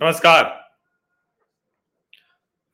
नमस्कार। 0.00 0.44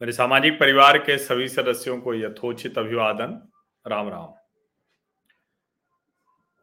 मेरे 0.00 0.12
सामाजिक 0.12 0.58
परिवार 0.60 0.96
के 0.98 1.16
सभी 1.18 1.48
सदस्यों 1.48 1.98
को 2.00 2.14
यथोचित 2.14 2.78
अभिवादन। 2.78 3.36
राम 3.84 4.08
राम। 4.08 4.32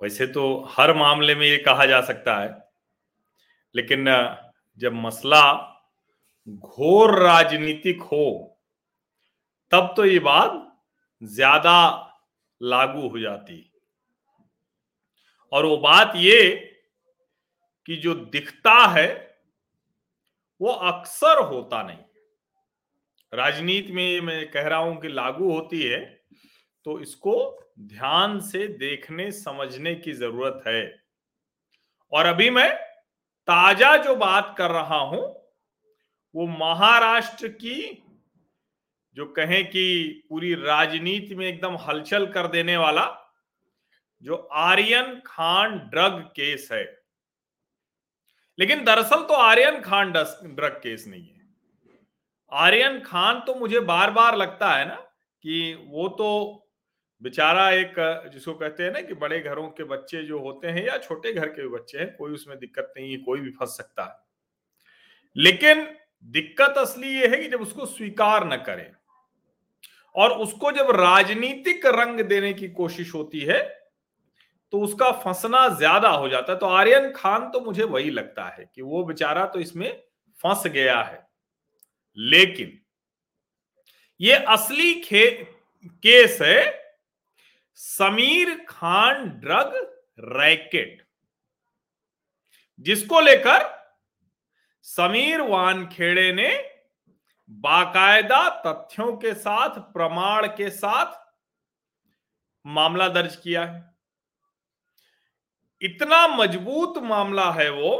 वैसे 0.02 0.27
तो 0.27 0.44
हर 0.70 0.94
मामले 0.94 1.36
में 1.36 1.45
ये 1.48 1.58
कहा 1.58 1.86
जा 1.86 2.02
सकता 2.02 2.36
है, 2.38 2.50
लेकिन 3.76 4.05
जब 4.80 4.94
मसला 4.95 5.41
घोर 6.48 7.18
राजनीतिक 7.20 8.02
हो, 8.02 8.60
तब 9.71 9.94
तो 9.98 10.05
ये 10.05 10.20
बात 10.20 10.62
ज़्यादा 11.21 11.78
लागू 12.62 13.07
हो 13.07 13.20
जाती। 13.20 13.71
और 15.52 15.66
वो 15.66 15.77
बात 15.80 16.13
ये 16.18 16.52
कि 17.88 17.96
जो 17.96 18.13
दिखता 18.13 18.77
है 18.90 19.29
वो 20.62 20.72
अक्सर 20.72 21.41
होता 21.44 21.81
नहीं। 21.84 21.98
राजनीति 23.34 23.91
में 23.94 24.22
मैं 24.22 24.49
कह 24.52 24.68
रहा 24.68 24.80
हूँ 24.80 24.99
कि 25.02 25.08
लागू 25.09 25.52
होती 25.52 25.82
है 25.82 25.99
तो 26.85 26.99
इसको 26.99 27.35
ध्यान 27.80 28.40
से 28.41 28.68
देखने, 28.68 29.32
समझने 29.32 29.95
की 29.95 30.13
ज़रूरत 30.13 30.63
है। 30.68 30.84
और 32.12 32.26
अभी 32.26 32.49
मैं 32.49 32.70
ताज़ा 33.48 33.95
जो 33.98 34.16
बात 34.16 34.54
कर 34.58 34.72
रहा 34.72 34.98
हूँ, 34.98 35.22
वो 36.35 36.48
महाराष्ट्र 36.48 37.48
की, 37.48 38.04
जो 39.18 39.26
कहें 39.27 39.63
कि 39.66 40.26
पूरी 40.30 40.54
राजनीति 40.55 41.35
में 41.35 41.46
एकदम 41.48 41.77
हलचल 41.80 42.26
कर 42.27 42.48
देने 42.48 42.77
वाला, 42.77 43.05
जो 44.23 44.35
आर्यन 44.35 45.20
खान 45.26 45.77
ड्रग 45.90 46.20
केस 46.35 46.68
है। 46.71 46.84
लेकिन 48.60 48.84
दरअसल 48.84 49.24
तो 49.24 49.34
आर्यन 49.34 49.79
खान 49.82 50.12
ड्रग 50.12 50.79
केस 50.84 51.05
नहीं 51.07 51.21
है। 51.21 51.48
आर्यन 52.52 52.99
खान 52.99 53.40
तो 53.40 53.55
मुझे 53.55 53.79
बार 53.79 54.12
बार 54.12 54.38
लगता 54.38 54.71
है 54.71 54.88
ना 54.88 54.96
कि 54.96 55.88
वो 55.88 56.07
तो 56.10 56.65
बेचारा 57.21 57.70
एक, 57.71 57.93
जिसको 58.34 58.54
कहते 58.54 58.84
हैं 58.84 58.91
ना 58.91 59.02
कि 59.02 59.13
बड़े 59.13 59.40
घरों 59.40 59.68
के 59.70 59.84
बच्चे 59.84 60.24
जो 60.24 60.40
होते 60.40 60.68
हैं 60.68 60.85
या 60.85 60.98
छोटे 60.98 61.34
घर 61.34 61.48
के 61.48 61.68
बच्चे 61.68 61.98
हैं, 61.98 62.15
कोई 62.15 62.34
उसमें 62.34 62.57
दिक्कत 62.60 62.93
नहीं 62.98 63.12
है, 63.12 63.18
कोई 63.18 63.40
भी 63.40 63.49
फंस 63.52 63.77
सकता 63.77 64.03
है। 64.03 65.41
लेकिन 65.44 65.88
दिक्कत 66.25 66.78
असली 66.78 67.13
ये 67.16 67.28
है 67.28 67.38
कि 67.38 67.47
जब 67.47 67.62
उसको 67.62 67.85
स्वीकार 67.85 68.47
न 68.47 68.56
करें 68.57 68.91
और 70.16 70.31
उसको 70.31 70.72
जब 70.72 70.90
राजनीतिक 70.91 71.85
रंग 71.85 72.19
देने 72.19 72.53
की 72.53 72.68
कोशिश 72.69 73.13
होती 73.13 73.40
है 73.40 73.78
तो 74.73 74.79
उसका 74.79 75.12
फंसना 75.13 75.67
ज़्यादा 75.69 76.09
हो 76.09 76.28
जाता 76.29 76.53
है। 76.53 76.59
तो 76.59 76.66
आर्यन 76.67 77.12
खान 77.13 77.50
तो 77.51 77.59
मुझे 77.62 77.84
वही 77.85 78.09
लगता 78.12 78.47
है 78.47 78.66
कि 78.66 78.81
वो 78.81 79.03
बेचारा 79.03 79.45
तो 79.45 79.59
इसमें 79.59 79.91
फंस 80.39 80.67
गया 80.67 81.01
है। 81.01 81.28
लेकिन 82.17 82.79
ये 84.19 84.35
असली 84.47 84.94
खे, 85.01 85.25
केस 86.03 86.41
है 86.41 86.62
समीर 87.79 88.53
खान 88.69 89.28
ड्रग 89.40 89.73
रैकेट, 90.31 91.06
जिसको 92.85 93.19
लेकर 93.22 93.67
समीर 94.85 95.41
वानखेड़े 95.44 96.31
ने 96.34 96.50
बाकायदा 97.50 98.47
तथ्यों 98.62 99.12
के 99.17 99.34
साथ, 99.35 99.79
प्रमाण 99.94 100.47
के 100.47 100.69
साथ 100.72 101.17
मामला 102.66 103.07
दर्ज 103.09 103.35
किया 103.35 103.63
है। 103.63 103.81
इतना 105.81 106.28
मज़बूत 106.28 106.97
मामला 107.03 107.52
है 107.52 107.69
वो 107.69 107.97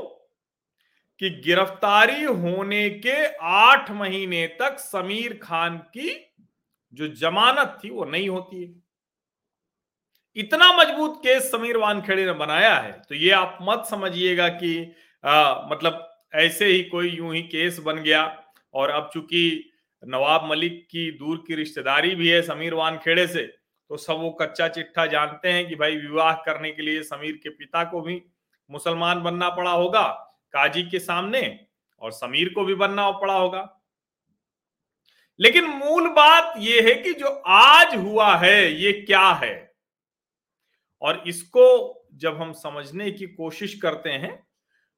कि 1.20 1.30
गिरफ्तारी 1.46 2.24
होने 2.24 2.90
के 2.90 3.26
आठ 3.42 3.92
महीने 3.92 4.46
तक 4.60 4.78
समीर 4.80 5.40
खान 5.44 5.78
की 5.78 6.10
जो 6.94 7.08
जमानत 7.08 7.78
थी 7.84 7.90
वो 7.90 8.06
नहीं 8.06 8.30
होती 8.30 8.64
है। 8.64 8.74
इतना 10.36 10.72
मज़बूत 10.78 11.20
केस 11.24 11.52
समीर 11.52 11.78
वानखेड़े 11.78 12.26
ने 12.26 12.34
बनाया 12.34 12.74
है 12.76 12.92
तो 13.10 13.16
ये 13.16 13.32
आप 13.32 13.58
मत 13.62 13.86
समझिएगा 13.90 14.48
कि 14.48 14.96
आ, 15.24 15.68
मतलब 15.72 16.06
ऐसे 16.36 16.66
ही 16.66 16.82
कोई 16.84 17.10
यूँ 17.10 17.34
ही 17.36 17.42
केस 17.42 17.80
बन 17.80 17.98
गया 17.98 18.24
और 18.74 18.90
अब 18.90 19.10
चूँकि 19.14 19.72
नवाब 20.04 20.50
मलिक 20.50 20.88
की 20.92 21.12
दूर 21.12 21.44
की 21.48 21.56
रिश्तेदारी 21.56 22.16
भी 22.16 22.30
है 22.30 22.42
समीर 22.42 22.74
वानखेड़े 22.74 23.28
से 23.28 23.59
तो 23.90 23.98
सब 23.98 24.14
वो 24.14 24.30
कच्चा 24.32 24.68
चिट्ठा 24.68 25.06
जानते 25.06 25.52
हैं 25.52 25.68
कि 25.70 25.76
भाई 25.76 25.96
विवाह 25.96 26.34
करने 26.34 26.72
के 26.72 26.82
लिए 26.82 27.04
समीर 27.04 27.40
के 27.44 27.50
पिता 27.50 27.84
को 27.84 28.02
भी 28.02 28.22
मुसलमान 28.70 29.24
बनना 29.24 29.50
पड़ा 29.50 29.72
होगा, 29.72 30.08
काजी 30.54 30.84
के 30.84 31.00
सामने, 31.00 31.60
और 32.02 32.12
समीर 32.12 32.54
को 32.54 32.66
भी 32.66 32.76
बनना 32.76 33.10
पड़ा 33.12 33.34
होगा। 33.34 33.82
लेकिन 35.40 35.66
मूल 35.66 36.10
बात 36.10 36.54
यह 36.58 36.88
है 36.88 36.96
कि 36.96 37.14
जो 37.14 37.28
आज 37.48 37.96
हुआ 37.96 38.36
है, 38.36 38.74
ये 38.74 38.92
क्या 38.94 39.28
है? 39.44 39.74
और 41.02 41.24
इसको 41.28 42.08
जब 42.14 42.42
हम 42.42 42.54
समझने 42.54 43.12
की 43.12 43.28
कोशिश 43.28 43.80
करते 43.80 44.10
हैं 44.10 44.48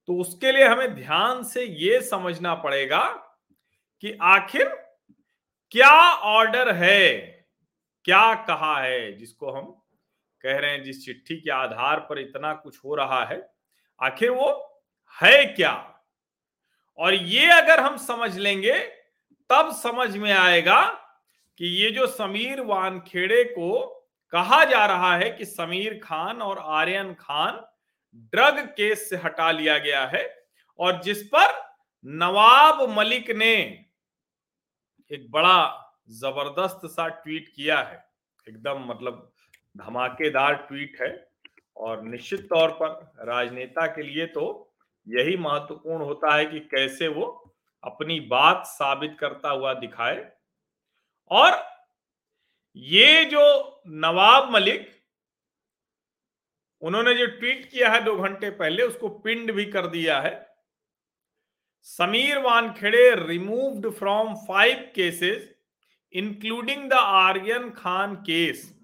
तो 0.08 0.16
उसके 0.18 0.52
लिए 0.52 0.68
हमें 0.68 0.94
ध्यान 0.96 1.44
से 1.44 1.64
ये 1.64 2.02
समझना 2.02 2.54
पड़ेगा 2.56 3.04
कि 4.04 4.18
आखिर 4.22 4.68
क्या 5.72 5.92
ऑर्डर 6.14 6.74
है? 6.76 7.41
क्या 8.06 8.36
कहा 8.36 8.82
है 8.82 9.14
जिसको 9.14 9.52
हम 9.52 9.66
कह 10.42 10.58
रहे 10.58 10.72
हैं 10.72 10.84
जिस 10.84 11.06
चिट्ठी 11.06 11.36
के 11.36 11.52
आधार 11.52 12.00
पर 12.00 12.20
इतना 12.20 12.54
कुछ 12.54 12.78
हो 12.86 12.96
रहा 12.96 13.26
है? 13.26 13.54
आखिर 14.02 14.30
वो 14.30 14.82
है 15.22 15.46
क्या? 15.46 16.02
और 16.98 17.14
ये 17.14 17.46
अगर 17.46 17.80
हम 17.80 17.98
समझ 17.98 18.38
लेंगे, 18.38 18.80
तब 19.50 19.72
समझ 19.72 20.18
में 20.18 20.32
आएगा 20.32 20.86
कि 21.58 21.66
ये 21.66 21.92
जो 21.92 22.08
समीर 22.08 22.62
वानखेड़े 22.62 23.44
को 23.44 23.98
कहा 24.32 24.66
जा 24.66 24.86
रहा 24.86 25.18
है 25.18 25.32
कि 25.32 25.46
समीर 25.46 26.02
खान 26.04 26.42
और 26.42 26.60
आर्यन 26.60 27.14
खान 27.14 27.66
ड्रग 28.16 28.60
केस 28.60 29.10
से 29.10 29.16
हटा 29.16 29.52
लिया 29.52 29.78
गया 29.78 30.06
है 30.06 30.44
और 30.80 31.02
जिस 31.02 31.24
पर 31.24 31.76
नवाब 32.06 32.90
मलिक 32.90 33.32
ने 33.32 33.86
एक 35.12 35.32
बड़ा 35.32 35.88
ज़बरदस्त 36.10 36.86
सा 36.86 37.08
ट्वीट 37.08 37.52
किया 37.56 37.80
है। 37.80 38.04
एकदम 38.48 38.86
मतलब 38.86 39.32
धमाकेदार 39.76 40.56
ट्वीट 40.68 40.98
है 41.02 41.10
और 41.78 42.02
निश्चित 42.04 42.46
तौर 42.46 42.72
पर 42.82 43.26
राजनेता 43.28 43.86
के 43.88 44.04
लिए 44.04 44.26
तो 44.28 44.46
यही 45.08 45.36
महत्वपूर्ण 45.38 46.04
होता 46.04 46.36
है 46.36 46.46
कि 46.46 46.60
कैसे 46.62 47.08
वो 47.10 47.26
अपनी 47.84 48.20
बात 48.30 48.64
साबित 48.68 49.16
करता 49.20 49.50
हुआ 49.50 49.74
दिखाए। 49.76 50.32
और 51.32 51.62
ये 52.78 53.24
जो 53.26 53.44
नवाब 53.88 54.52
मलिक, 54.52 54.90
उन्होंने 56.82 57.14
जो 57.14 57.26
ट्वीट 57.30 57.70
किया 57.72 57.90
है 57.90 58.04
दो 58.04 58.16
घंटे 58.18 58.50
पहले, 58.52 58.84
उसको 58.84 59.10
पिंड 59.10 59.52
भी 59.52 59.66
कर 59.68 59.88
दिया 59.88 60.20
है। 60.22 60.34
Sameer 61.88 62.38
Wankhede 62.40 63.10
removed 63.18 63.90
from 63.90 64.34
five 64.48 64.92
cases 64.96 65.51
including 66.14 66.90
the 66.90 66.94
Aryan 66.94 67.70
Khan 67.70 68.16
case 68.16 68.78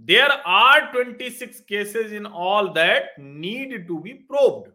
there 0.00 0.30
are 0.30 0.92
26 0.92 1.60
cases 1.60 2.12
in 2.12 2.26
all 2.26 2.68
that 2.68 3.14
need 3.18 3.86
to 3.88 3.98
be 3.98 4.12
proved 4.12 4.72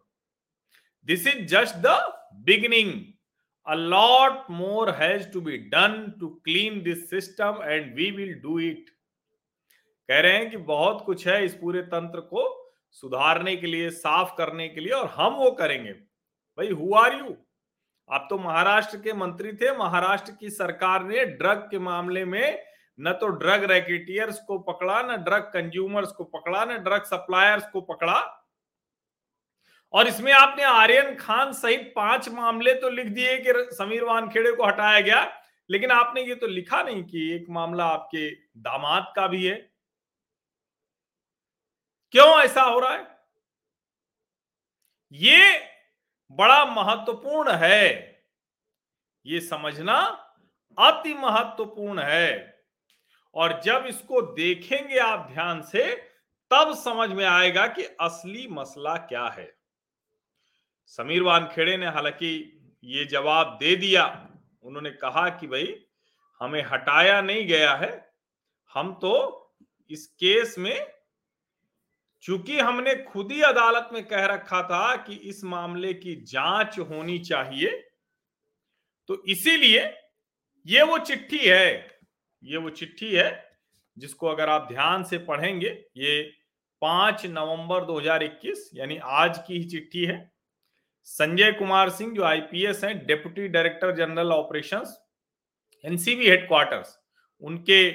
this 1.05 1.27
is 1.27 1.45
just 1.45 1.75
the 1.75 1.97
beginning 2.33 2.93
a 3.67 3.73
lot 3.73 4.51
more 4.51 4.91
has 4.91 5.27
to 5.29 5.41
be 5.41 5.57
done 5.57 6.13
to 6.19 6.27
clean 6.27 6.81
this 6.83 7.09
system 7.09 7.59
and 7.63 7.95
we 7.95 8.11
will 8.11 8.33
do 8.33 8.59
it 8.59 8.89
कह 10.09 10.19
रहे 10.19 10.37
हैं 10.37 10.49
कि 10.51 10.57
बहुत 10.57 11.03
कुछ 11.05 11.27
है 11.27 11.45
इस 11.45 11.53
पूरे 11.53 11.81
तंत्र 11.81 12.19
को 12.19 12.63
सुधारने 12.91 13.55
के 13.55 13.67
लिए, 13.67 13.89
साफ़ 13.89 14.35
करने 14.37 14.67
के 14.67 14.81
लिए, 14.81 14.93
और 14.93 15.07
हम 15.07 15.33
वो 15.33 15.51
करेंगे। 15.51 15.91
भाई 16.57 16.67
हु 16.67 16.93
आर 16.93 17.15
यू 17.19 17.37
आप 18.09 18.27
तो 18.29 18.37
महाराष्ट्र 18.37 18.97
के 18.97 19.13
मंत्री 19.13 19.51
थे, 19.53 19.71
महाराष्ट्र 19.77 20.31
की 20.31 20.49
सरकार 20.49 21.03
ने 21.03 21.25
ड्रग 21.25 21.67
के 21.71 21.79
मामले 21.79 22.25
में 22.25 22.63
न 22.99 23.11
तो 23.13 23.27
ड्रग 23.29 23.63
रैकेटियर्स 23.63 24.39
को 24.39 24.57
पकड़ा, 24.59 25.01
न 25.01 25.15
ड्रग 25.23 25.51
कंज्यूमर्स 25.53 26.11
को 26.11 26.23
पकड़ा, 26.23 26.63
न 26.65 26.77
ड्रग 26.77 27.03
सप्लायर्स 27.03 27.67
को 27.69 27.81
पकड़ा। 27.83 28.19
और 29.93 30.07
इसमें 30.07 30.31
आपने 30.33 30.63
आर्यन 30.63 31.15
खान 31.15 31.51
सहित 31.53 31.91
पाँच 31.95 32.29
मामले 32.29 32.73
तो 32.73 32.89
लिख 32.89 33.07
दिए 33.07 33.37
कि 33.37 33.53
समीर 33.75 34.03
वानखेड़े 34.03 34.51
को 34.51 34.65
हटाया 34.65 34.99
गया, 35.01 35.21
लेकिन 35.69 35.91
आपने 35.91 36.21
ये 36.21 36.35
तो 36.35 36.47
लिखा 36.47 36.81
नहीं 36.83 37.03
कि 37.03 37.31
एक 37.35 37.45
मामला 37.49 37.85
आपके 37.85 38.29
दामाद 38.61 39.13
का 39.15 39.27
भी 39.27 39.45
है। 39.45 39.55
क्यों 42.13 42.27
ऐसा 42.41 42.61
हो 42.61 42.79
रहा 42.79 42.93
है? 42.93 43.07
ये 45.11 45.57
बड़ा 46.31 46.65
महत्वपूर्ण 46.65 47.51
है। 47.51 48.17
ये 49.25 49.41
समझना 49.41 49.99
अति 50.79 51.13
महत्वपूर्ण 51.13 51.99
है। 51.99 52.61
और 53.33 53.61
जब 53.61 53.85
इसको 53.87 54.21
देखेंगे 54.21 54.97
आप 54.97 55.29
ध्यान 55.33 55.61
से, 55.61 55.95
तब 56.51 56.73
समझ 56.73 57.09
में 57.09 57.25
आएगा 57.25 57.67
कि 57.67 57.83
असली 57.83 58.47
मसला 58.47 58.97
क्या 58.97 59.27
है। 59.27 59.57
समीर 60.85 61.23
वानखेड़े 61.23 61.77
ने 61.77 61.85
हालाँकि 61.85 62.59
ये 62.83 63.05
जवाब 63.05 63.57
दे 63.61 63.75
दिया। 63.75 64.29
उन्होंने 64.63 64.89
कहा 64.89 65.29
कि 65.29 65.47
भाई, 65.47 65.85
हमें 66.39 66.61
हटाया 66.61 67.21
नहीं 67.21 67.47
गया 67.47 67.75
है। 67.75 68.13
हम 68.73 68.93
तो 68.93 69.43
इस 69.89 70.07
केस 70.07 70.55
में 70.57 70.96
चूँकि 72.27 72.59
हमने 72.59 72.95
खुद 72.95 73.31
ही 73.31 73.41
अदालत 73.41 73.89
में 73.93 74.03
कह 74.07 74.25
रखा 74.25 74.61
था 74.63 74.95
कि 74.95 75.13
इस 75.13 75.43
मामले 75.43 75.93
की 75.93 76.15
जाँच 76.23 76.79
होनी 76.79 77.19
चाहिए 77.19 77.69
तो 79.09 79.23
इसीलिए 79.27 79.83
ये 80.65 80.81
वो 80.83 80.97
चिट्ठी 80.97 81.37
है, 81.37 81.99
ये 82.43 82.57
वो 82.57 82.69
चिट्ठी 82.69 83.11
है 83.11 83.29
जिसको 83.97 84.27
अगर 84.27 84.49
आप 84.49 84.67
ध्यान 84.71 85.03
से 85.03 85.17
पढ़ेंगे, 85.17 85.69
ये 85.97 86.21
पाँच 86.81 87.25
नवंबर 87.25 87.85
2021 87.85 88.69
यानी 88.73 88.97
आज 89.03 89.37
की 89.47 89.57
ही 89.57 89.63
चिट्ठी 89.63 90.05
है। 90.05 90.31
संजय 91.03 91.51
कुमार 91.51 91.89
सिंह, 91.89 92.13
जो 92.15 92.23
आईपीएस 92.23 92.83
हैं, 92.83 93.05
deputy 93.05 93.47
director 93.47 93.95
general 93.95 94.31
operations, 94.31 94.97
NCB 95.83 96.29
headquarters, 96.29 96.97
उनके 97.41 97.87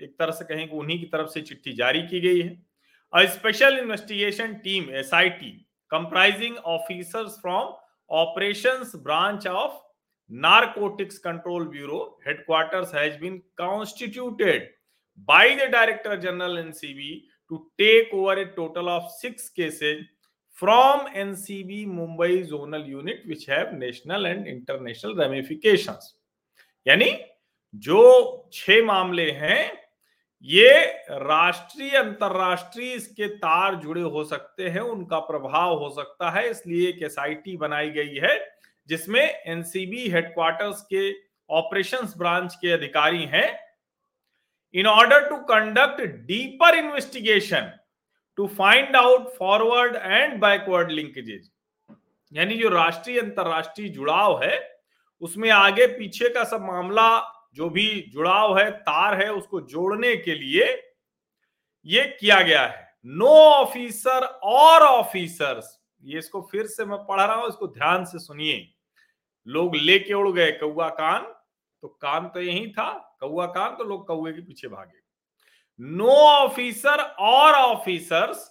एक 0.00 0.14
तरह 0.18 0.32
से 0.32 0.44
कहें 0.44 0.68
कि 0.68 0.76
उन्हीं 0.76 1.00
की 1.00 1.06
तरफ़ 1.06 1.28
से 1.28 1.42
चिट्ठी 1.42 1.72
जारी 1.72 2.02
की 2.02 2.20
गई 2.20 2.40
है। 2.40 2.67
A 3.12 3.22
investigation 3.22 4.54
team 4.64 4.90
S 5.00 5.12
I 5.14 5.28
T 5.42 5.50
comprising 5.90 6.56
officers 6.76 7.38
from 7.42 7.74
operations 8.10 8.92
branch 9.04 9.46
of 9.46 9.78
Narcotics 10.30 11.18
Control 11.18 11.68
Bureau 11.68 12.00
headquarters 12.26 12.94
has 12.94 13.18
been 13.20 13.38
constituted 13.58 14.68
by 15.26 15.56
the 15.60 15.68
director 15.68 16.16
general 16.16 16.56
ncb 16.56 17.22
to 17.50 17.66
take 17.78 18.12
over 18.12 18.34
a 18.34 18.54
total 18.54 18.88
of 18.88 19.10
6 19.10 19.48
cases 19.50 20.04
from 20.58 21.06
ncb 21.06 21.86
mumbai 21.86 22.46
zonal 22.48 22.86
unit 22.86 23.26
which 23.26 23.46
have 23.46 23.72
national 23.74 24.26
and 24.26 24.46
international 24.46 25.16
ramifications 25.16 26.14
यानी 26.86 27.10
जो 27.74 28.02
छह 28.52 28.82
मामले 28.84 29.30
हैं 29.30 29.62
ये 30.42 30.84
राष्ट्रीय, 31.10 31.90
अंतरराष्ट्रीय 31.90 32.92
इसके 32.92 33.26
तार 33.28 33.74
जुड़े 33.74 34.02
हो 34.02 34.24
सकते 34.24 34.68
हैं, 34.68 34.80
उनका 34.80 35.18
प्रभाव 35.18 35.78
हो 35.78 35.90
सकता 35.90 36.30
है, 36.30 36.50
इसलिए 36.50 36.88
एक 36.88 37.02
एसआईटी 37.02 37.56
बनाई 37.56 37.90
गई 37.90 38.14
है, 38.14 38.54
जिसमें 38.88 39.22
एनसीबी 39.22 40.08
हेडक्वार्टर्स 40.08 40.82
के 40.82 41.10
ऑपरेशंस 41.50 42.14
ब्रांच 42.18 42.54
के 42.54 42.72
अधिकारी 42.72 43.24
हैं। 43.24 43.68
In 44.74 44.86
order 44.86 45.18
to 45.28 45.36
conduct 45.48 46.00
deeper 46.26 46.70
investigation 46.76 47.68
to 48.38 48.48
find 48.48 48.96
out 48.96 49.30
forward 49.36 49.96
and 49.96 50.40
backward 50.40 50.90
linkages, 50.90 51.46
यानी 52.32 52.54
जो 52.54 52.68
राष्ट्रीय, 52.68 53.20
अंतरराष्ट्रीय 53.20 53.88
जुड़ाव 53.88 54.42
है, 54.44 54.78
उसमें 55.20 55.50
आगे 55.50 55.86
पीछे 55.86 56.28
का 56.28 56.44
सब 56.44 56.62
मामला 56.62 57.08
जो 57.56 57.68
भी 57.70 57.88
जुड़ाव 58.12 58.58
है, 58.58 58.70
तार 58.70 59.20
है, 59.22 59.32
उसको 59.32 59.60
जोड़ने 59.62 60.14
के 60.16 60.34
लिए 60.34 60.66
ये 61.86 62.04
किया 62.20 62.40
गया 62.42 62.62
है। 62.62 62.86
नो 63.06 63.34
ऑफिसर 63.40 64.24
और 64.24 64.82
ऑफिसर्स 64.82 65.76
ये 66.02 66.18
इसको 66.18 66.40
फिर 66.50 66.66
से 66.66 66.84
मैं 66.84 66.98
पढ़ 67.00 67.20
रहा 67.20 67.34
हूँ, 67.34 67.48
इसको 67.48 67.66
ध्यान 67.68 68.04
से 68.04 68.18
सुनिए। 68.18 68.68
लोग 69.46 69.76
लेके 69.76 70.14
उड़ 70.14 70.30
गए 70.30 70.50
कौआ 70.54 70.88
कान 70.90 71.22
तो 71.82 71.88
कान 72.02 72.28
तो 72.28 72.40
यही 72.40 72.66
था 72.72 72.90
कौआ 73.20 73.46
कान 73.48 73.74
तो 73.76 73.84
लोग 73.84 74.06
कौए 74.06 74.32
के 74.32 74.40
पीछे 74.42 74.68
भागे। 74.68 74.98
No 75.80 76.16
officer 76.18 77.00
or 77.00 77.54
officers 77.54 78.50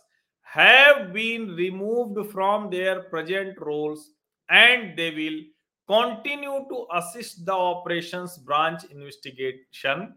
have 0.50 1.00
been 1.14 1.50
removed 1.56 2.24
from 2.32 2.68
their 2.70 3.00
present 3.10 3.56
roles 3.60 4.10
and 4.50 4.96
they 4.96 5.10
will 5.10 5.46
continue 5.89 6.57
to 6.69 6.81
assist 6.94 7.45
the 7.45 7.50
operation 7.66 8.25
branch 8.45 8.86
investigation 8.92 10.07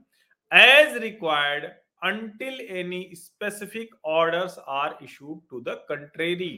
as 0.52 0.96
required 1.02 1.64
until 2.02 2.60
any 2.78 3.02
specific 3.14 3.94
order 4.08 4.48
are 4.68 4.98
issued 5.02 5.40
to 5.50 5.60
the 5.60 5.76
contrary 5.88 6.54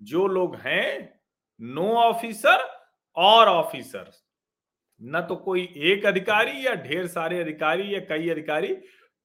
जो 0.00 0.26
लोग 0.28 0.56
हैं 0.56 1.20
no 1.60 1.88
officer 1.96 2.68
और 3.16 3.48
officer 3.48 4.10
न 5.00 5.20
तो 5.28 5.36
कोई 5.36 5.62
एक 5.86 6.04
अधिकारी 6.06 6.66
या 6.66 6.74
ढेर 6.82 7.06
सारे 7.06 7.40
अधिकारी 7.40 7.94
या 7.94 8.00
कई 8.08 8.28
अधिकारी, 8.30 8.74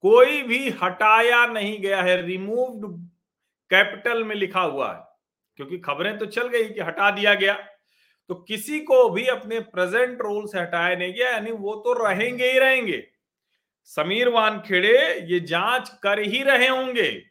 कोई 0.03 0.41
भी 0.43 0.69
हटाया 0.81 1.45
नहीं 1.47 1.79
गया 1.81 2.01
है 2.01 2.21
रिमूव्ड 2.21 2.85
कैपिटल 3.71 4.23
में 4.23 4.35
लिखा 4.35 4.61
हुआ 4.61 4.91
है, 4.93 4.99
क्योंकि 5.59 5.77
खबरें 5.79 6.17
तो 6.17 6.25
चल 6.27 6.47
गई 6.47 6.69
कि 6.69 6.79
हटा 6.81 7.09
दिया 7.11 7.33
गया। 7.35 7.53
तो 8.29 8.35
किसी 8.35 8.79
को 8.79 9.09
भी 9.09 9.25
अपने 9.27 9.59
प्रेजेंट 9.59 10.21
रोल 10.21 10.47
से 10.47 10.59
हटाया 10.59 10.95
नहीं 10.95 11.13
गया, 11.13 11.29
यानी 11.29 11.51
वो 11.51 11.75
तो 11.75 11.93
रहेंगे 12.05 12.51
ही 12.51 12.59
रहेंगे। 12.59 13.07
समीर 13.83 14.29
वानखेड़े, 14.29 15.19
ये 15.21 15.39
जाँच 15.39 15.89
कर 16.03 16.19
ही 16.19 16.43
रहे 16.43 16.67
होंगे। 16.67 17.23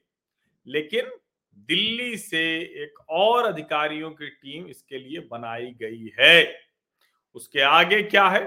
लेकिन 0.67 1.11
दिल्ली 1.57 2.17
से 2.17 2.43
एक 2.83 2.99
और 3.09 3.47
अधिकारियों 3.47 4.11
की 4.11 4.29
टीम 4.29 4.67
इसके 4.67 4.99
लिए 4.99 5.21
बनाई 5.21 5.71
गई 5.83 6.13
है। 6.21 6.59
उसके 7.35 7.61
आगे 7.61 8.03
क्या 8.03 8.29
है? 8.29 8.45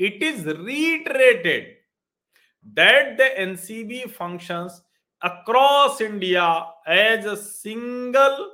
It 0.00 0.22
is 0.22 0.48
reiterated 0.48 1.82
that 2.66 3.16
the 3.18 3.20
NCB 3.20 4.04
functions 4.06 4.82
across 5.22 6.00
India 6.02 6.46
as 6.88 7.26
a 7.26 7.34
single 7.34 8.52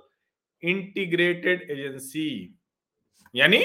integrated 0.63 1.71
agency 1.71 2.57
यानी 3.35 3.65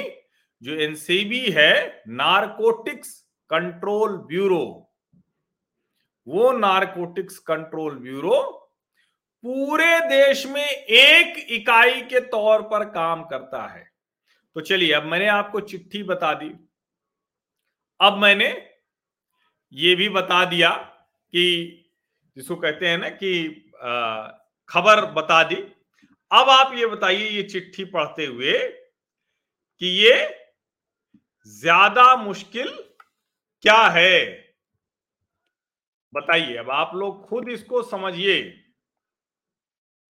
जो 0.61 0.75
एनसीबी 0.81 1.45
है 1.51 2.03
नारकोटिक्स 2.07 3.13
कंट्रोल 3.49 4.17
ब्यूरो 4.27 4.65
वो 6.27 6.51
नारकोटिक्स 6.51 7.37
कंट्रोल 7.39 7.97
ब्यूरो 7.97 8.41
पूरे 9.43 9.99
देश 10.09 10.45
में 10.45 10.65
एक 10.65 11.37
इकाई 11.51 12.01
के 12.01 12.19
तौर 12.19 12.61
पर 12.61 12.85
काम 12.85 13.23
करता 13.23 13.61
है। 13.67 13.83
तो 14.55 14.61
चलिए, 14.61 14.91
अब 14.93 15.03
मैंने 15.03 15.27
आपको 15.27 15.59
चिट्ठी 15.61 16.01
बता 16.03 16.33
दी। 16.33 16.49
अब 17.99 18.17
मैंने 18.17 18.47
ये 19.73 19.95
भी 19.95 20.07
बता 20.09 20.43
दिया 20.45 20.69
कि 20.69 21.43
जिसको 22.37 22.55
कहते 22.55 22.87
हैं 22.87 22.97
ना 22.97 23.09
कि 23.09 23.49
खबर 24.69 25.05
बता 25.13 25.41
दी। 25.43 25.55
अब 25.55 26.49
आप 26.49 26.73
ये 26.75 26.85
बताइए, 26.85 27.29
ये 27.29 27.43
चिट्ठी 27.43 27.85
पढ़ते 27.85 28.25
हुए 28.25 28.57
कि 29.81 29.87
ये 29.87 30.15
ज़्यादा 31.47 32.15
मुश्किल 32.15 32.69
क्या 33.63 33.81
है? 33.87 34.19
बताइए, 36.13 36.55
अब 36.57 36.69
आप 36.71 36.91
लोग 36.95 37.27
खुद 37.27 37.49
इसको 37.49 37.81
समझिए। 37.83 38.37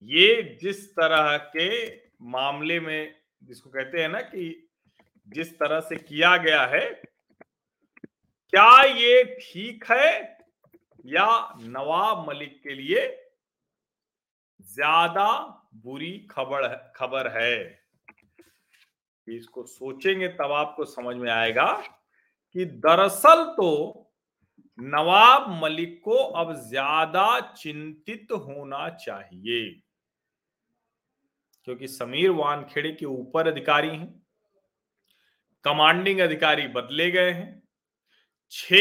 ये 0.04 0.58
जिस 0.62 0.86
तरह 0.90 1.38
के 1.56 1.86
मामले 2.32 2.80
में 2.80 3.16
जिसको 3.42 3.70
कहते 3.70 4.02
हैं 4.02 4.10
ना 4.10 4.22
कि 4.22 4.70
जिस 5.28 5.54
तरह 5.60 5.80
से 5.80 5.96
किया 5.98 6.36
गया 6.38 6.66
है, 6.66 6.86
क्या 8.54 8.82
ये 8.82 9.24
ठीक 9.42 9.86
है 9.92 10.38
या 11.06 11.28
नवाब 11.60 12.28
मलिक 12.30 12.62
के 12.64 12.74
लिए 12.74 13.08
ज़्यादा 14.70 15.28
बुरी 15.76 16.18
खबर 16.32 16.68
खबर 16.96 17.28
है? 17.32 17.85
इसको 19.28 19.64
सोचेंगे 19.66 20.28
तब 20.30 20.52
आपको 20.52 20.86
समझ 20.86 21.16
में 21.16 21.30
आएगा 21.32 21.72
कि 22.56 22.66
दरअसल 22.66 23.44
तो 23.58 24.02
नवाब 24.80 25.50
मलिक 25.64 26.00
को 26.04 26.16
अब 26.16 26.54
ज़्यादा 26.62 27.40
चिंतित 27.54 28.32
होना 28.32 28.88
चाहिए। 28.98 29.64
क्योंकि 31.68 31.88
समीर 31.88 32.30
वानखेड़े 32.30 32.92
के 32.92 33.06
ऊपर 33.06 33.48
अधिकारी 33.48 33.90
हैं, 33.90 34.08
कमांडिंग 35.66 36.20
अधिकारी 36.20 36.68
बदले 36.70 37.10
गए 37.12 37.32
हैं। 37.32 37.62
छ 38.54 38.74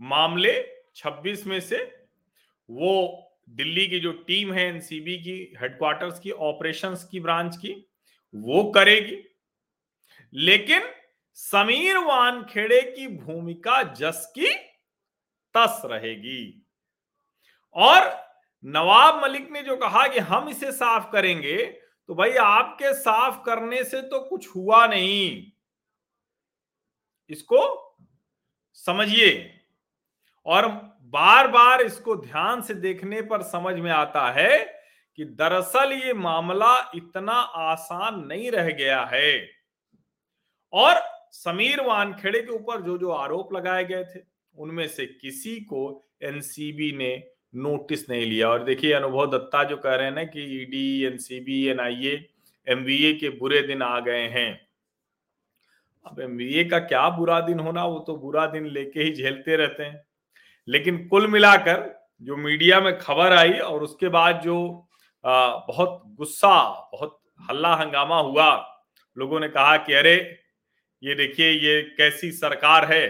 मामले 0.00 0.52
26 0.96 1.46
में 1.46 1.60
से 1.60 1.78
वो 2.68 3.28
दिल्ली 3.50 3.86
की 3.86 4.00
जो 4.00 4.12
टीम 4.26 4.52
है 4.52 4.66
एनसीबी 4.68 5.16
की 5.18 5.38
हेडक्वार्टर्स 5.60 6.18
की 6.20 6.30
ऑपरेशंस 6.30 7.04
की 7.04 7.20
ब्रांच 7.20 7.56
की 7.56 7.74
वो 8.34 8.62
करेगी। 8.72 9.22
लेकिन 10.32 10.82
समीर 11.36 11.98
वानखेड़े 11.98 12.80
की 12.82 13.06
भूमिका 13.08 13.82
जस 13.92 14.32
की 14.38 14.54
तस 15.54 15.82
रहेगी। 15.84 16.66
और 17.76 18.10
नवाब 18.64 19.22
मलिक 19.22 19.50
ने 19.52 19.62
जो 19.62 19.76
कहा 19.76 20.06
कि 20.08 20.18
हम 20.20 20.48
इसे 20.48 20.72
साफ़ 20.72 21.10
करेंगे 21.12 21.56
तो 22.08 22.14
भाई 22.14 22.32
आपके 22.36 22.92
साफ़ 22.94 23.36
करने 23.46 23.84
से 23.84 24.00
तो 24.02 24.20
कुछ 24.20 24.48
हुआ 24.56 24.86
नहीं। 24.86 25.52
इसको 27.30 27.60
समझिए। 28.74 29.60
और 30.46 30.66
बार 31.12 31.48
बार 31.48 31.82
इसको 31.82 32.16
ध्यान 32.16 32.62
से 32.62 32.74
देखने 32.74 33.22
पर 33.22 33.42
समझ 33.42 33.74
में 33.76 33.90
आता 33.90 34.30
है 34.30 34.81
कि 35.16 35.24
दरअसल 35.24 35.92
ये 35.92 36.12
मामला 36.12 36.92
इतना 36.94 37.32
आसान 37.32 38.24
नहीं 38.26 38.50
रह 38.50 38.70
गया 38.70 39.04
है। 39.04 39.50
और 40.72 41.00
समीर 41.30 41.80
वानखेड़े 41.80 42.42
के 42.42 42.52
ऊपर 42.52 42.80
जो 42.80 42.98
जो 42.98 43.10
आरोप 43.10 43.52
लगाए 43.52 43.84
गए 43.84 44.04
थे, 44.04 44.20
उनमें 44.58 44.88
से 44.88 45.06
किसी 45.06 45.56
को 45.56 46.04
एनसीबी 46.22 46.92
ने 46.92 47.24
नोटिस 47.54 48.10
नहीं 48.10 48.26
लिया। 48.26 48.48
और 48.48 48.64
देखिए, 48.64 48.92
अनुभव 48.92 49.30
दत्ता 49.30 49.64
जो 49.64 49.76
कह 49.76 49.94
रहे 49.94 50.06
हैं 50.06 50.14
ना 50.14 50.24
कि 50.24 50.62
ईडी, 50.62 51.04
एनसीबी, 51.04 51.66
एनआईए, 51.66 52.28
एमवीए 52.68 53.12
के 53.14 53.28
बुरे 53.28 53.62
दिन 53.62 53.82
आ 53.82 54.00
गए 54.00 54.28
हैं। 54.28 54.68
अब 56.06 56.20
एमवीए 56.20 56.64
का 56.64 56.78
क्या 56.78 57.10
बुरा 57.10 57.40
दिन 57.40 57.60
होना, 57.60 57.84
वो 57.84 57.98
तो 57.98 58.16
बुरा 58.16 58.46
दिन 58.46 58.66
लेके 58.66 59.00
ही 59.00 59.12
झेलते 59.12 59.56
रहते 59.56 59.82
हैं। 59.82 60.04
लेकिन 60.68 61.08
कुल 61.08 61.26
मिलाकर 61.26 62.08
जो 62.22 62.36
मीडिया 62.36 62.80
में 62.80 62.98
खबर 62.98 63.32
आई 63.32 63.52
और 63.52 63.82
उसके 63.82 64.08
बाद 64.08 64.40
जो 64.40 64.88
बहुत 65.24 66.02
गुस्सा, 66.16 66.88
बहुत 66.92 67.20
हल्ला 67.50 67.74
हंगामा 67.76 68.18
हुआ। 68.20 68.50
लोगों 69.16 69.40
ने 69.40 69.48
कहा 69.48 69.76
कि 69.76 69.92
अरे, 69.92 70.14
ये 71.02 71.14
देखिए, 71.14 71.50
ये 71.50 71.82
कैसी 71.98 72.30
सरकार 72.32 72.84
है 72.92 73.06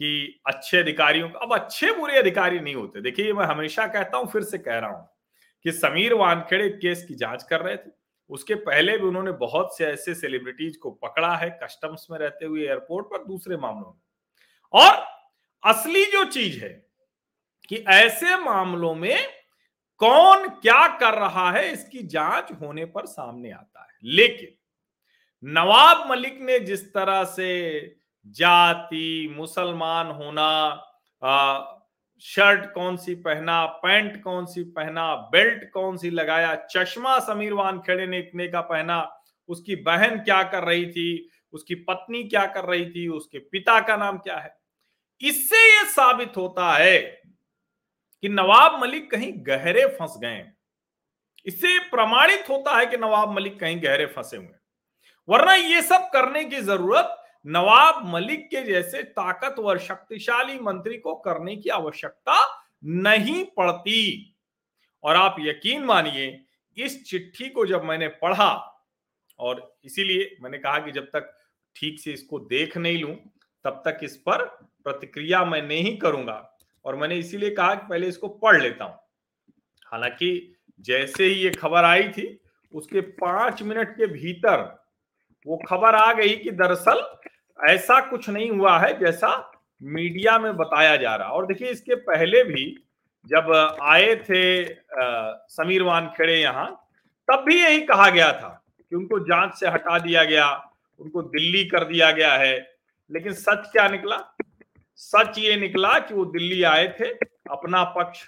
कि 0.00 0.40
अच्छे 0.46 0.78
अधिकारियों 0.78 1.30
अब 1.32 1.54
अच्छे 1.54 1.92
बुरे 1.92 2.18
अधिकारी 2.18 2.60
नहीं 2.60 2.74
होते। 2.74 3.00
देखिए, 3.00 3.32
मैं 3.32 3.46
हमेशा 3.46 3.86
कहता 3.86 4.18
हूँ, 4.18 4.26
फिर 4.28 4.42
से 4.42 4.58
कह 4.58 4.78
रहा 4.78 4.90
हूँ 4.90 5.08
कि 5.64 5.72
समीर 5.72 6.14
वानखेड़े 6.14 6.68
केस 6.70 7.04
की 7.08 7.14
जाँच 7.14 7.42
कर 7.42 7.60
रहे 7.60 7.76
थे। 7.76 7.90
उसके 8.30 8.54
पहले 8.54 8.98
भी 8.98 9.06
उन्होंने 9.06 9.32
बहुत 9.32 9.76
से 9.78 9.86
ऐसे 9.86 10.14
सेलिब्रिटीज 10.14 10.76
को 10.76 10.90
पकड़ा 10.90 11.34
है 11.36 11.50
कस्टम्स 11.62 12.06
में 12.10 12.18
रहते 12.18 12.46
हुए 12.46 12.62
एयरपोर्ट 12.62 13.06
पर, 13.06 13.24
दूसरे 13.24 13.56
मामलों 13.56 13.90
में। 13.90 14.00
और 14.74 15.06
असली 15.62 16.04
जो 16.04 16.24
चीज़ 16.24 16.64
है 16.64 16.70
कि 17.68 17.76
ऐसे 17.88 18.36
मामलों 18.38 18.94
में 18.94 19.18
कौन 20.04 20.48
क्या 20.48 20.86
कर 20.98 21.14
रहा 21.14 21.50
है, 21.50 21.72
इसकी 21.72 22.02
जाँच 22.02 22.52
होने 22.60 22.84
पर 22.84 23.06
सामने 23.06 23.50
आता 23.50 23.82
है। 23.82 23.98
लेकिन 24.04 24.48
नवाब 25.42 26.10
मलिक 26.10 26.38
ने 26.40 26.58
जिस 26.60 26.92
तरह 26.94 27.24
से 27.24 27.80
जाति, 28.26 29.34
मुसलमान 29.36 30.06
होना 30.06 30.90
शर्ट 32.22 32.72
कौन 32.72 32.96
सी 32.96 33.14
पहना, 33.14 33.64
पैंट 33.66 34.22
कौन 34.22 34.46
सी 34.46 34.62
पहना, 34.62 35.14
बेल्ट 35.32 35.70
कौन 35.70 35.96
सी 35.96 36.10
लगाया, 36.10 36.54
चश्मा 36.70 37.18
समीर 37.18 37.52
वानखेड़े 37.52 38.06
ने 38.06 38.18
इतने 38.18 38.48
का 38.48 38.60
पहना, 38.60 39.20
उसकी 39.48 39.76
बहन 39.76 40.18
क्या 40.18 40.42
कर 40.42 40.64
रही 40.64 40.86
थी, 40.86 41.30
उसकी 41.52 41.74
पत्नी 41.74 42.22
क्या 42.24 42.46
कर 42.46 42.64
रही 42.64 42.86
थी, 42.86 43.08
उसके 43.08 43.38
पिता 43.38 43.80
का 43.80 43.96
नाम 43.96 44.18
क्या 44.18 44.36
है? 44.36 44.56
इससे 45.20 45.66
यह 45.76 45.84
साबित 45.84 46.36
होता 46.36 46.72
है 46.72 47.22
कि 48.24 48.28
नवाब 48.28 48.80
मलिक 48.82 49.10
कहीं 49.10 49.32
गहरे 49.46 49.84
फंस 49.86 50.14
गए 50.18 50.44
इससे 51.46 51.78
प्रमाणित 51.78 52.48
होता 52.50 52.76
है 52.78 52.86
कि 52.86 52.96
नवाब 52.96 53.34
मलिक 53.36 53.58
कहीं 53.60 53.82
गहरे 53.82 54.06
फंसे 54.06 54.36
हुए 54.36 54.54
वरना 55.28 55.54
ये 55.54 55.82
सब 55.82 56.08
करने 56.12 56.44
की 56.44 56.60
ज़रूरत 56.60 57.16
नवाब 57.46 58.00
मलिक 58.06 58.46
के 58.50 58.62
जैसे 58.62 59.02
ताकतवर, 59.02 59.78
शक्तिशाली 59.78 60.58
मंत्री 60.58 60.96
को 60.98 61.14
करने 61.14 61.56
की 61.56 61.70
आवश्यकता 61.70 62.38
नहीं 62.84 63.44
पड़ती। 63.44 64.36
और 65.04 65.16
आप 65.16 65.36
यकीन 65.40 65.84
मानिए, 65.84 66.40
इस 66.76 67.04
चिट्ठी 67.04 67.48
को 67.48 67.66
जब 67.66 67.84
मैंने 67.84 68.08
पढ़ा, 68.08 68.50
और 69.38 69.76
इसीलिए 69.84 70.36
मैंने 70.40 70.58
कहा 70.58 70.78
कि 70.78 70.92
जब 70.92 71.04
तक 71.04 71.30
ठीक 71.76 72.00
से 72.00 72.12
इसको 72.12 72.38
देख 72.38 72.76
नहीं 72.76 72.98
लूँ, 72.98 73.14
तब 73.64 73.82
तक 73.86 73.98
इस 74.02 74.16
पर 74.16 74.44
प्रतिक्रिया 74.84 75.44
मैं 75.44 75.62
नहीं 75.62 75.96
करूँगा। 75.98 76.53
और 76.84 76.96
मैंने 76.96 77.16
इसीलिए 77.16 77.50
कहा 77.50 77.74
कि 77.74 77.86
पहले 77.86 78.06
इसको 78.06 78.28
पढ़ 78.28 78.60
लेता 78.62 78.84
हूँ। 78.84 78.98
हालाँकि 79.86 80.56
जैसे 80.80 81.24
ही 81.24 81.34
ये 81.34 81.50
खबर 81.50 81.84
आई 81.84 82.08
थी 82.08 82.26
उसके 82.74 83.00
पाँच 83.00 83.62
मिनट 83.62 83.90
के 83.96 84.06
भीतर 84.06 84.62
वो 85.46 85.56
खबर 85.68 85.94
आ 85.94 86.12
गई 86.12 86.34
कि 86.36 86.50
दरअसल 86.50 87.02
ऐसा 87.58 88.00
कुछ 88.00 88.28
नहीं 88.30 88.50
हुआ 88.50 88.78
है 88.78 88.98
जैसा 88.98 89.28
मीडिया 89.82 90.38
में 90.38 90.56
बताया 90.56 90.96
जा 90.96 91.14
रहा। 91.16 91.28
और 91.28 91.46
देखिए 91.46 91.70
इसके 91.70 91.94
पहले 91.94 92.42
भी 92.44 92.64
जब 93.26 93.52
आए 93.82 94.14
थे 94.16 94.64
आ, 94.64 95.32
समीर 95.48 95.82
वानखेड़े 95.82 96.40
यहाँ 96.40 96.70
तब 97.28 97.44
भी 97.44 97.60
यही 97.62 97.80
कहा 97.80 98.08
गया 98.10 98.32
था 98.32 98.48
कि 98.80 98.96
उनको 98.96 99.18
जाँच 99.18 99.54
से 99.54 99.68
हटा 99.68 99.98
दिया 99.98 100.24
गया 100.24 100.48
उनको 101.00 101.22
दिल्ली 101.22 101.64
कर 101.64 101.84
दिया 101.84 102.10
गया 102.10 102.32
है। 102.32 102.56
लेकिन 103.10 103.32
सच 103.32 103.70
क्या 103.72 103.88
निकला? 103.88 104.18
सच 104.98 105.38
ये 105.38 105.56
निकला 105.56 105.98
कि 105.98 106.14
वो 106.14 106.24
दिल्ली 106.24 106.62
आए 106.62 106.86
थे, 107.00 107.10
अपना 107.50 107.82
पक्ष 107.96 108.22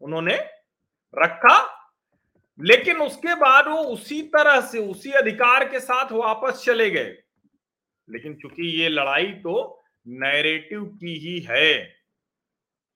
उन्होंने 0.00 0.36
रखा, 1.14 1.58
लेकिन 2.60 3.00
उसके 3.00 3.34
बाद 3.34 3.68
वो 3.68 3.82
उसी 3.84 4.20
तरह 4.22 4.60
से, 4.60 4.78
उसी 4.80 5.10
अधिकार 5.12 5.64
के 5.68 5.80
साथ 5.80 6.12
वापस 6.12 6.62
चले 6.64 6.90
गए। 6.90 7.16
लेकिन 8.08 8.34
चूँकि 8.34 8.66
ये 8.80 8.88
लड़ाई 8.88 9.26
तो 9.26 9.82
नैरेटिव 10.06 10.84
की 10.84 11.14
ही 11.18 11.38
है, 11.40 11.72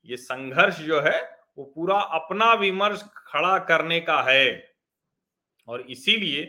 ये 0.09 0.17
संघर्ष 0.17 0.81
जो 0.81 1.01
है, 1.01 1.21
वो 1.59 1.65
पूरा 1.65 1.99
अपना 1.99 2.53
विमर्श 2.55 3.03
खड़ा 3.17 3.59
करने 3.59 4.01
का 4.01 4.21
है। 4.23 4.75
और 5.69 5.81
इसीलिए 5.81 6.43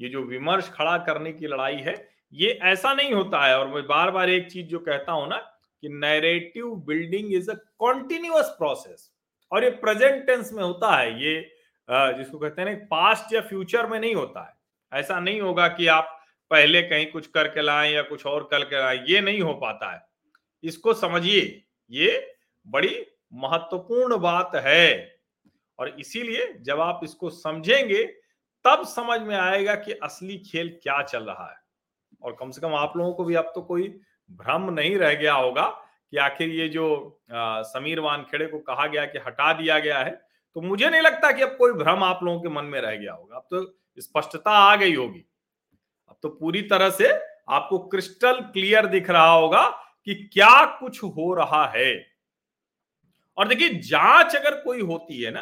ये 0.00 0.08
जो 0.08 0.22
विमर्श 0.22 0.68
खड़ा 0.68 0.96
करने 0.98 1.32
की 1.32 1.46
लड़ाई 1.46 1.76
है, 1.76 1.94
ये 2.32 2.50
ऐसा 2.62 2.92
नहीं 2.94 3.12
होता 3.12 3.44
है। 3.46 3.58
और 3.58 3.68
मैं 3.68 3.86
बार 3.86 4.10
बार 4.10 4.30
एक 4.30 4.50
चीज़ 4.50 4.66
जो 4.66 4.78
कहता 4.78 5.12
हूँ 5.12 5.28
ना 5.28 5.48
कि 5.82 5.88
narrative 5.88 6.74
building 6.86 7.32
is 7.34 7.50
a 7.50 7.54
continuous 7.78 8.54
process 8.58 9.10
और 9.52 9.64
ये 9.64 9.70
प्रेजेंट 9.82 10.26
टेंस 10.26 10.52
में 10.52 10.62
होता 10.62 10.96
है, 10.96 11.10
ये 11.24 11.40
जिसको 11.88 12.38
कहते 12.38 12.62
हैं 12.62 12.68
ना 12.70 12.86
पास्ट 12.90 13.32
या 13.34 13.40
फ्यूचर 13.40 13.86
में 13.86 13.98
नहीं 14.00 14.14
होता 14.14 14.42
है। 14.42 15.00
ऐसा 15.00 15.18
नहीं 15.20 15.40
होगा 15.40 15.66
कि 15.68 15.86
आप 15.86 16.18
पहले 16.50 16.82
कहीं 16.82 17.06
कुछ 17.06 17.26
करके 17.26 17.62
लाए 17.62 17.90
या 17.92 18.02
कुछ 18.02 18.24
और 18.26 18.48
करके 18.50 18.78
लाए, 18.78 19.04
ये 19.08 19.20
नहीं 19.20 19.40
हो 19.40 19.54
पाता 19.54 19.92
है। 19.92 20.00
इसको 20.64 20.94
समझिए, 20.94 21.62
ये 21.90 22.34
बड़ी 22.66 23.06
महत्वपूर्ण 23.34 24.16
बात 24.18 24.56
है। 24.56 25.20
और 25.78 25.88
इसीलिए 25.90 26.52
जब 26.60 26.80
आप 26.80 27.00
इसको 27.04 27.30
समझेंगे, 27.30 28.04
तब 28.64 28.84
समझ 28.86 29.20
में 29.20 29.36
आएगा 29.36 29.74
कि 29.74 29.92
असली 29.92 30.38
खेल 30.40 30.68
क्या 30.82 31.02
चल 31.02 31.24
रहा 31.24 31.50
है। 31.50 31.56
और 32.22 32.36
कम 32.40 32.50
से 32.50 32.60
कम 32.60 32.74
आप 32.74 32.96
लोगों 32.96 33.12
को 33.14 33.24
भी, 33.24 33.34
अब 33.34 33.52
तो 33.54 33.62
कोई 33.62 33.88
भ्रम 34.30 34.70
नहीं 34.70 34.96
रह 34.96 35.14
गया 35.14 35.34
होगा 35.34 35.66
कि 36.12 36.16
आखिर 36.16 36.48
ये 36.48 36.68
जो 36.68 36.86
समीर 37.32 38.00
वानखेड़े 38.00 38.46
को 38.46 38.58
कहा 38.60 38.86
गया 38.86 39.04
कि 39.06 39.18
हटा 39.18 39.52
दिया 39.52 39.78
गया 39.78 39.98
है 39.98 40.10
तो 40.56 40.60
मुझे 40.60 40.88
नहीं 40.90 41.00
लगता 41.00 41.30
कि 41.32 41.42
अब 41.42 41.56
कोई 41.58 41.72
भ्रम 41.74 42.02
आप 42.04 42.20
लोगों 42.22 42.40
के 42.40 42.48
मन 42.48 42.64
में 42.64 42.80
रह 42.80 42.96
गया 42.96 43.12
होगा। 43.12 43.36
अब 43.36 43.46
तो 43.50 44.00
स्पष्टता 44.00 44.50
आ 44.50 44.74
गई 44.76 44.94
होगी। 44.94 45.24
अब 46.08 46.16
तो 46.22 46.28
पूरी 46.30 46.62
तरह 46.62 46.90
से 46.90 47.08
आपको 47.50 47.78
क्रिस्टल 47.88 48.40
क्लियर 48.52 48.86
दिख 48.86 49.10
रहा 49.10 49.30
होगा 49.30 49.62
कि 50.06 50.14
क्या 50.32 50.64
कुछ 50.80 51.02
हो 51.02 51.32
रहा 51.34 51.64
है। 51.66 51.94
और 53.38 53.48
देखिए, 53.48 53.68
जाँच 53.70 54.36
अगर 54.36 54.60
कोई 54.62 54.80
होती 54.82 55.22
है 55.22 55.30
ना 55.30 55.40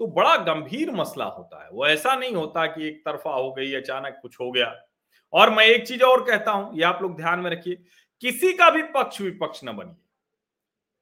तो 0.00 0.06
बड़ा 0.08 0.36
गंभीर 0.44 0.90
मसला 0.92 1.24
होता 1.26 1.62
है। 1.62 1.70
वो 1.70 1.86
ऐसा 1.86 2.14
नहीं 2.14 2.34
होता 2.34 2.66
कि 2.66 2.86
एक 2.88 3.00
तरफा 3.04 3.30
हो 3.30 3.52
गई, 3.52 3.72
अचानक 3.74 4.18
कुछ 4.22 4.40
हो 4.40 4.50
गया। 4.52 4.74
और 5.32 5.50
मैं 5.50 5.64
एक 5.66 5.86
चीज़ 5.86 6.02
और 6.02 6.22
कहता 6.24 6.50
हूँ, 6.50 6.76
ये 6.76 6.84
आप 6.84 7.02
लोग 7.02 7.16
ध्यान 7.16 7.40
में 7.40 7.50
रखिए 7.50 7.82
किसी 8.22 8.52
का 8.52 8.70
भी 8.70 8.82
पक्ष 8.82 9.20
विपक्ष 9.20 9.60
न 9.64 9.72
बनिए। 9.72 9.96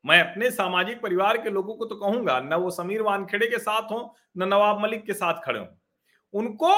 मैं 0.04 0.20
अपने 0.20 0.50
सामाजिक 0.50 1.00
परिवार 1.02 1.36
के 1.38 1.50
लोगों 1.50 1.74
को 1.74 1.84
तो 1.84 1.94
कहूँगा, 1.94 2.40
न 2.40 2.54
वो 2.54 2.70
समीर 2.70 3.02
वानखेड़े 3.02 3.46
के 3.46 3.58
साथ 3.58 3.82
हो, 3.82 4.14
न 4.38 4.48
नवाब 4.48 4.82
मलिक 4.82 5.04
के 5.06 5.12
साथ 5.12 5.40
खड़े 5.44 5.58
हो। 5.58 5.66
उनको 6.34 6.72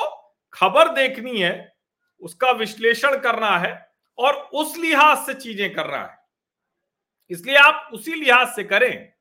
खबर 0.53 0.89
देखनी 0.89 1.41
है, 1.41 1.75
उसका 2.23 2.51
विश्लेषण 2.51 3.19
करना 3.21 3.57
है 3.59 3.73
और 4.19 4.35
उस 4.35 4.77
लिहाज 4.77 5.19
से 5.19 5.35
चीज़ें 5.35 5.73
करना 5.75 5.99
है। 5.99 6.17
इसलिए 7.31 7.57
आप 7.57 7.91
उसी 7.95 8.15
लिहाज 8.15 8.49
से 8.49 8.65
करें। 8.65 9.13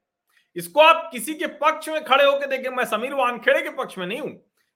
इसको 0.56 0.82
आप 0.82 1.10
किसी 1.12 1.34
के 1.34 1.48
पक्ष 1.48 1.90
में 1.90 2.04
खड़े 2.04 2.24
होकर 2.26 2.48
देखें। 2.48 2.70
मैं 2.70 2.86
समीर 2.86 3.14
वानखेड़े 3.14 3.62
के 3.62 3.70
पक्ष 3.70 3.98
में 3.98 4.06
नहीं 4.08 4.20
हूँ। 4.20 4.32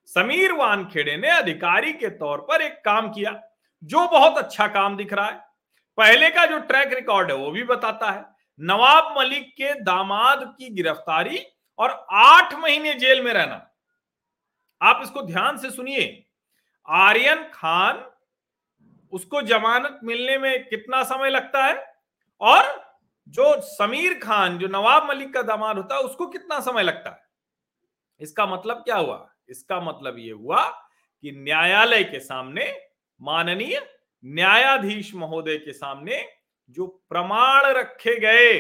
समीर 0.07 0.53
वानखेड़े 0.53 1.15
ने 1.17 1.29
अधिकारी 1.29 1.93
के 1.93 2.09
तौर 2.09 2.41
पर 2.41 2.61
एक 2.61 2.81
काम 2.85 3.09
किया, 3.09 3.41
जो 3.83 4.07
बहुत 4.07 4.37
अच्छा 4.37 4.67
काम 4.67 4.97
दिख 4.97 5.13
रहा 5.13 5.25
है। 5.25 5.39
पहले 5.97 6.29
का 6.29 6.45
जो 6.45 6.59
ट्रैक 6.59 6.93
रिकॉर्ड 6.93 7.31
है, 7.31 7.37
वो 7.37 7.51
भी 7.51 7.63
बताता 7.63 8.11
है, 8.11 8.25
नवाब 8.59 9.15
मलिक 9.17 9.49
के 9.49 9.73
दामाद 9.73 10.55
की 10.59 10.69
गिरफ्तारी 10.69 11.45
और 11.79 12.07
आठ 12.11 12.53
महीने 12.53 12.93
जेल 12.93 13.21
में 13.21 13.33
रहना। 13.33 13.71
आप 14.81 14.99
इसको 15.03 15.21
ध्यान 15.21 15.57
से 15.57 15.71
सुनिए। 15.71 16.25
आर्यन 16.87 17.51
खान, 17.53 18.11
उसको 19.11 19.41
जमानत 19.41 19.99
मिलने 20.03 20.37
में 20.37 20.67
कितना 20.67 21.03
समय 21.03 21.29
लगता 21.29 21.65
है? 21.65 21.95
और 22.41 22.91
जो 23.27 23.61
समीर 23.61 24.19
खान, 24.19 24.57
जो 24.57 24.67
नवाब 24.67 25.09
मलिक 25.09 25.33
का 25.33 25.41
दामाद 25.41 25.77
होता 25.77 25.95
है, 25.95 26.01
उसको 26.01 26.27
कितना 26.27 26.59
समय 26.59 26.83
लगता 26.83 27.09
है? 27.09 27.23
इसका 28.19 28.45
मतलब 28.45 28.77
क्या 28.77 28.95
हुआ? 28.95 29.31
इसका 29.49 29.81
मतलब 29.81 30.15
ये 30.19 30.31
हुआ 30.31 30.69
कि 31.21 31.31
न्यायालय 31.31 32.03
के 32.03 32.19
सामने 32.19 32.81
माननीय 33.21 34.00
न्यायाधीश 34.23 35.13
महोदय 35.15 35.57
के 35.57 35.73
सामने 35.73 36.23
जो 36.69 36.85
प्रमाण 37.09 37.65
रखे 37.73 38.19
गए, 38.19 38.59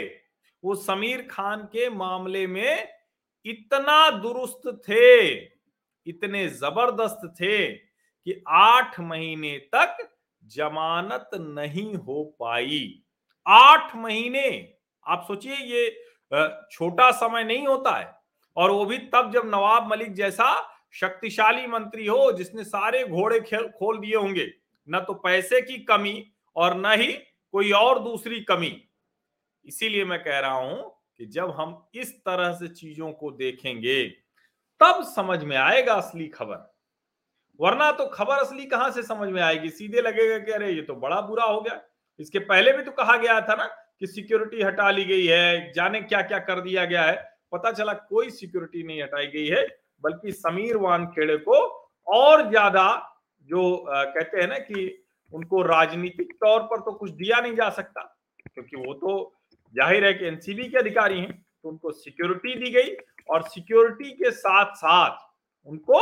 वो 0.63 0.75
समीर 0.75 1.27
खान 1.31 1.61
के 1.65 1.89
मामले 1.89 2.45
में 2.47 2.87
इतना 3.45 4.09
दुरुस्त 4.11 4.61
थे, 4.89 5.31
इतने 6.07 6.47
ज़बरदस्त 6.49 7.21
थे 7.35 7.67
कि 7.67 8.43
आठ 8.47 8.99
महीने 8.99 9.57
तक 9.75 9.97
जमानत 10.43 11.29
नहीं 11.35 11.93
हो 11.95 12.23
पाई। 12.39 13.03
आठ 13.45 13.95
महीने, 13.95 14.73
आप 15.05 15.23
सोचिए 15.27 15.55
ये 15.55 15.89
छोटा 16.71 17.09
समय 17.11 17.43
नहीं 17.43 17.67
होता 17.67 17.97
है, 17.97 18.13
और 18.57 18.71
वो 18.71 18.85
भी 18.85 18.97
तब 19.13 19.31
जब 19.33 19.45
नवाब 19.45 19.89
मलिक 19.91 20.13
जैसा 20.13 20.49
शक्तिशाली 20.93 21.67
मंत्री 21.67 22.05
हो 22.07 22.31
जिसने 22.31 22.63
सारे 22.63 23.03
घोड़े 23.05 23.39
खोल 23.39 23.97
दिए 23.99 24.15
होंगे। 24.15 24.45
न 24.87 24.99
तो 24.99 25.13
पैसे 25.13 25.61
की 25.61 25.77
कमी 25.83 26.23
और 26.55 26.75
न 26.77 26.93
ही 27.01 27.11
कोई 27.53 27.71
और 27.71 27.99
दूसरी 27.99 28.39
कमी। 28.41 28.71
इसीलिए 29.65 30.05
मैं 30.05 30.23
कह 30.23 30.39
रहा 30.39 30.51
हूँ 30.51 30.89
कि 31.17 31.25
जब 31.25 31.51
हम 31.51 31.75
इस 31.95 32.13
तरह 32.19 32.53
से 32.53 32.67
चीज़ों 32.67 33.11
को 33.11 33.31
देखेंगे, 33.31 34.03
तब 34.81 35.03
समझ 35.05 35.43
में 35.43 35.55
आएगा 35.57 35.93
असली 35.93 36.27
खबर। 36.27 36.69
वरना 37.59 37.91
तो 37.91 38.05
खबर 38.05 38.37
असली 38.37 38.65
कहाँ 38.65 38.89
से 38.91 39.03
समझ 39.03 39.29
में 39.29 39.41
आएगी? 39.41 39.69
सीधे 39.69 40.01
लगेगा 40.01 40.37
कि 40.37 40.51
अरे, 40.51 40.71
ये 40.71 40.81
तो 40.81 40.95
बड़ा 40.95 41.19
बुरा 41.21 41.43
हो 41.43 41.61
गया। 41.61 41.81
इसके 42.19 42.39
पहले 42.39 42.71
भी 42.73 42.83
तो 42.83 42.91
कहा 42.91 43.17
गया 43.17 43.39
था 43.41 43.55
ना 43.55 43.65
कि 43.99 44.07
सिक्योरिटी 44.07 44.61
हटा 44.61 44.89
ली 44.91 45.03
गई 45.05 45.25
है, 45.25 45.71
जाने 45.73 46.01
क्या 46.01 46.21
क्या 46.21 46.39
कर 46.39 46.61
दिया 46.61 46.85
गया 46.85 47.03
है। 47.03 47.15
पता 47.51 47.71
चला 47.71 47.93
कोई 47.93 48.29
सिक्योरिटी 48.29 48.83
नहीं 48.83 49.01
हटाई 49.03 49.27
गई 49.27 49.47
है, 49.47 49.65
बल्कि 50.03 50.31
समीर 50.31 50.77
वानखेड़े 50.77 51.37
को 51.37 51.59
और 52.07 52.49
ज़्यादा 52.49 53.10
जो 53.49 53.83
कहते 53.87 54.41
हैं 54.41 54.47
ना 54.47 54.57
कि 54.59 55.03
उनको 55.33 55.61
राजनीतिक 55.63 56.33
तौर 56.35 56.61
पर 56.63 56.79
तो 56.79 56.91
कुछ 56.93 57.11
दिया 57.11 57.39
नहीं 57.41 57.55
जा 57.55 57.69
सकता, 57.69 58.01
क्योंकि 58.53 58.77
वो 58.77 58.93
तो 58.93 59.33
ज़ाहिर 59.73 60.05
है 60.05 60.13
कि 60.13 60.25
एनसीबी 60.27 60.67
के 60.69 60.77
अधिकारी 60.77 61.19
हैं 61.19 61.31
तो 61.31 61.69
उनको 61.69 61.91
सिक्योरिटी 61.93 62.55
दी 62.55 62.71
गई 62.71 62.95
और 63.29 63.47
सिक्योरिटी 63.49 64.11
के 64.13 64.31
साथ 64.31 64.73
साथ 64.75 65.17
उनको 65.67 65.99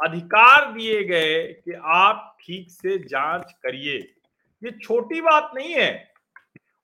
अधिकार 0.00 0.72
दिए 0.72 1.02
गए 1.04 1.42
कि 1.44 1.72
आप 1.84 2.36
ठीक 2.40 2.70
से 2.70 2.98
जाँच 3.00 3.52
करिए। 3.62 3.96
ये 4.62 4.70
छोटी 4.72 5.20
बात 5.20 5.50
नहीं 5.54 5.74
है। 5.74 5.90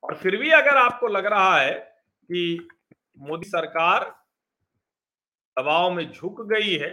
और 0.03 0.15
फिर 0.15 0.37
भी 0.37 0.51
अगर 0.53 0.77
आपको 0.77 1.09
लग 1.09 1.27
रहा 1.27 1.59
है 1.59 1.73
कि 1.73 2.69
मोदी 3.19 3.49
सरकार 3.49 4.05
दबाव 5.57 5.91
में 5.91 6.11
झुक 6.11 6.41
गई 6.49 6.75
है 6.75 6.91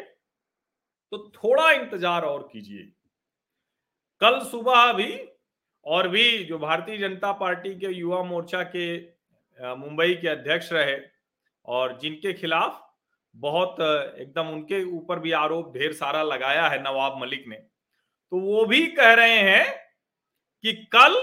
तो 1.12 1.18
थोड़ा 1.36 1.72
इंतज़ार 1.72 2.24
और 2.24 2.50
कीजिए। 2.54 2.84
कल 4.22 4.40
सुबह 4.42 4.92
भी 4.94 5.12
और 5.86 6.08
भी 6.08 6.44
जो 6.44 6.58
भारतीय 6.60 6.98
जनता 6.98 7.32
पार्टी 7.32 7.74
के 7.76 7.88
युवा 7.88 8.22
मोर्चा 8.24 8.64
के 8.76 8.86
मुंबई 9.60 10.14
के 10.14 10.28
अध्यक्ष 10.28 10.72
रहे 10.74 10.98
और 11.68 11.98
जिनके 12.00 12.34
खिलाफ 12.34 12.80
बहुत 13.36 13.76
एकदम 13.82 14.48
उनके 14.48 14.84
ऊपर 14.92 15.20
भी 15.20 15.32
आरोप 15.32 15.74
ढेर 15.74 15.94
सारा 15.94 16.24
लगाया 16.24 16.68
है 16.68 16.82
नवाब 16.84 17.18
मलिक 17.22 17.48
ने 17.48 17.56
तो 17.56 18.40
वो 18.40 18.66
भी 18.66 18.86
कह 18.88 19.14
रहे 19.14 19.38
हैं 19.40 19.66
कि 20.64 20.74
कल 20.94 21.16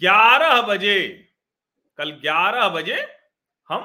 11 0.00 0.60
बजे, 0.62 1.08
कल 1.98 2.10
11 2.24 2.68
बजे 2.68 2.96
हम 3.68 3.80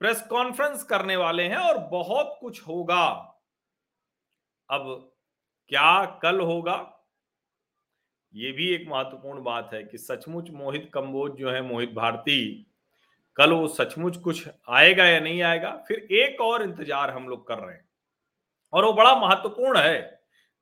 प्रेस 0.00 0.20
कॉन्फ्रेंस 0.30 0.82
करने 0.84 1.16
वाले 1.16 1.42
हैं 1.42 1.56
और 1.58 1.78
बहुत 1.88 2.36
कुछ 2.40 2.60
होगा। 2.62 3.27
अब 4.70 5.12
क्या 5.68 6.04
कल 6.22 6.40
होगा? 6.40 6.94
ये 8.34 8.52
भी 8.52 8.68
एक 8.74 8.86
महत्वपूर्ण 8.88 9.42
बात 9.42 9.70
है 9.74 9.82
कि 9.84 9.98
सचमुच 9.98 10.50
मोहित 10.50 10.90
कंबोज 10.94 11.32
जो 11.32 11.50
है, 11.50 11.62
मोहित 11.62 11.92
भारती, 11.92 12.66
कल 13.36 13.52
वो 13.52 13.68
सचमुच 13.68 14.16
कुछ 14.16 14.48
आएगा 14.68 15.04
या 15.04 15.20
नहीं 15.20 15.42
आएगा? 15.42 15.70
फिर 15.88 15.98
एक 15.98 16.40
और 16.40 16.62
इंतज़ार 16.62 17.10
हम 17.10 17.28
लोग 17.28 17.46
कर 17.48 17.58
रहे 17.58 17.74
हैं। 17.74 17.88
और 18.72 18.84
वो 18.84 18.92
बड़ा 18.92 19.14
महत्वपूर्ण 19.14 19.78
है। 19.78 20.00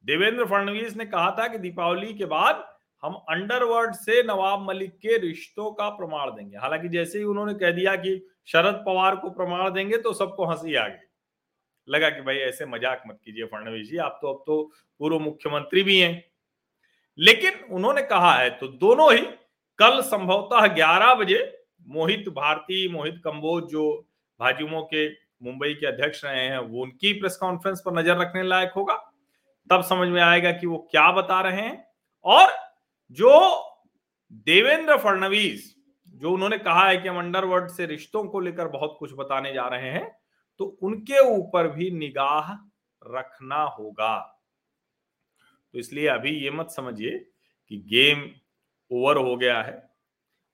देवेंद्र 0.05 0.45
फडणवीस 0.45 0.97
ने 0.97 1.05
कहा 1.07 1.31
था 1.31 1.49
कि 1.49 1.59
दीपावली 1.59 2.13
के 2.15 2.25
बाद 2.25 2.65
हम 3.03 3.15
अंडरवर्ल्ड 3.31 3.95
से 3.95 4.23
नवाब 4.23 4.69
मलिक 4.69 4.93
के 4.99 5.19
रिश्तों 5.19 5.71
का 5.73 5.89
प्रमाण 5.89 6.31
देंगे। 6.31 6.57
हालाँकि 6.57 6.89
जैसे 6.89 7.19
ही 7.19 7.25
उन्होंने 7.25 7.55
कह 7.55 7.71
दिया 7.71 7.95
कि 7.97 8.29
शरद 8.47 8.83
पवार 8.87 9.17
को 9.17 9.31
प्रमाण 9.31 9.71
देंगे 9.73 9.99
तो 9.99 10.13
सबको 10.13 10.47
हँसी 10.47 10.75
आ 10.75 10.87
गई। 10.89 11.06
लगा 11.89 12.11
कि 12.11 12.21
भाई 12.21 12.37
ऐसे 12.39 12.67
मज़ाक 12.67 13.03
मत 13.07 13.19
कीजिए 13.25 13.45
फडणवीस 13.45 13.89
जी, 13.89 13.97
आप 13.99 14.19
तो 14.23 14.33
अब 14.33 14.43
तो 14.47 14.63
पूर्व 15.01 15.19
मुख्यमंत्री 15.21 15.83
भी 15.83 15.99
हैं। 15.99 16.25
लेकिन 17.19 17.61
उन्होंने 17.71 18.03
कहा 18.05 18.33
है 18.35 18.49
तो 18.51 18.69
दोनों 18.69 19.13
ही 19.13 19.23
कल 19.79 20.01
संभवतः 20.03 20.67
11 20.75 21.15
बजे 21.15 21.39
मोहित 21.89 22.29
भारती, 22.29 22.89
मोहित 22.89 23.21
कंबोज 23.25 23.65
जो 23.65 23.93
भाजयुमो 24.41 24.83
के 24.95 25.09
मुंबई 25.45 25.73
के 25.75 25.87
अध्यक्ष 25.87 26.25
रहे 26.25 26.41
हैं, 26.41 26.59
वो 26.59 26.83
उनकी 26.83 27.13
प्रेस 27.13 27.37
कॉन्फ्रेंस 27.37 27.83
पर 27.87 27.93
नज़र 27.93 28.17
रखने 28.19 28.43
लायक 28.43 28.73
होगा। 28.77 28.95
तब 29.71 29.83
समझ 29.85 30.09
में 30.09 30.21
आएगा 30.23 30.51
कि 30.53 30.67
वो 30.67 30.79
क्या 30.91 31.11
बता 31.13 31.41
रहे 31.41 31.61
हैं। 31.61 31.87
और 32.25 32.53
जो 33.19 33.33
देवेंद्र 34.47 34.97
फडणवीस, 34.99 35.75
जो 36.15 36.33
उन्होंने 36.33 36.59
कहा 36.59 36.87
है 36.89 36.97
कि 36.97 37.09
हम 37.09 37.19
अंडरवर्ल्ड 37.19 37.69
से 37.69 37.87
रिश्तों 37.87 38.25
को 38.25 38.41
लेकर 38.41 38.69
बहुत 38.69 38.97
कुछ 38.99 39.13
बताने 39.17 39.53
जा 39.53 39.67
रहे 39.69 39.91
हैं 39.91 40.07
तो 40.61 40.65
उनके 40.83 41.19
ऊपर 41.29 41.69
भी 41.69 41.91
निगाह 41.91 42.53
रखना 43.03 43.63
होगा। 43.63 44.17
तो 45.75 45.79
इसलिए 45.79 46.07
अभी 46.09 46.31
ये 46.35 46.51
मत 46.51 46.71
समझिए 46.71 47.19
कि 47.71 47.77
गेम 47.89 48.31
ओवर 48.91 49.17
हो 49.19 49.37
गया 49.37 49.61
है। 49.63 49.73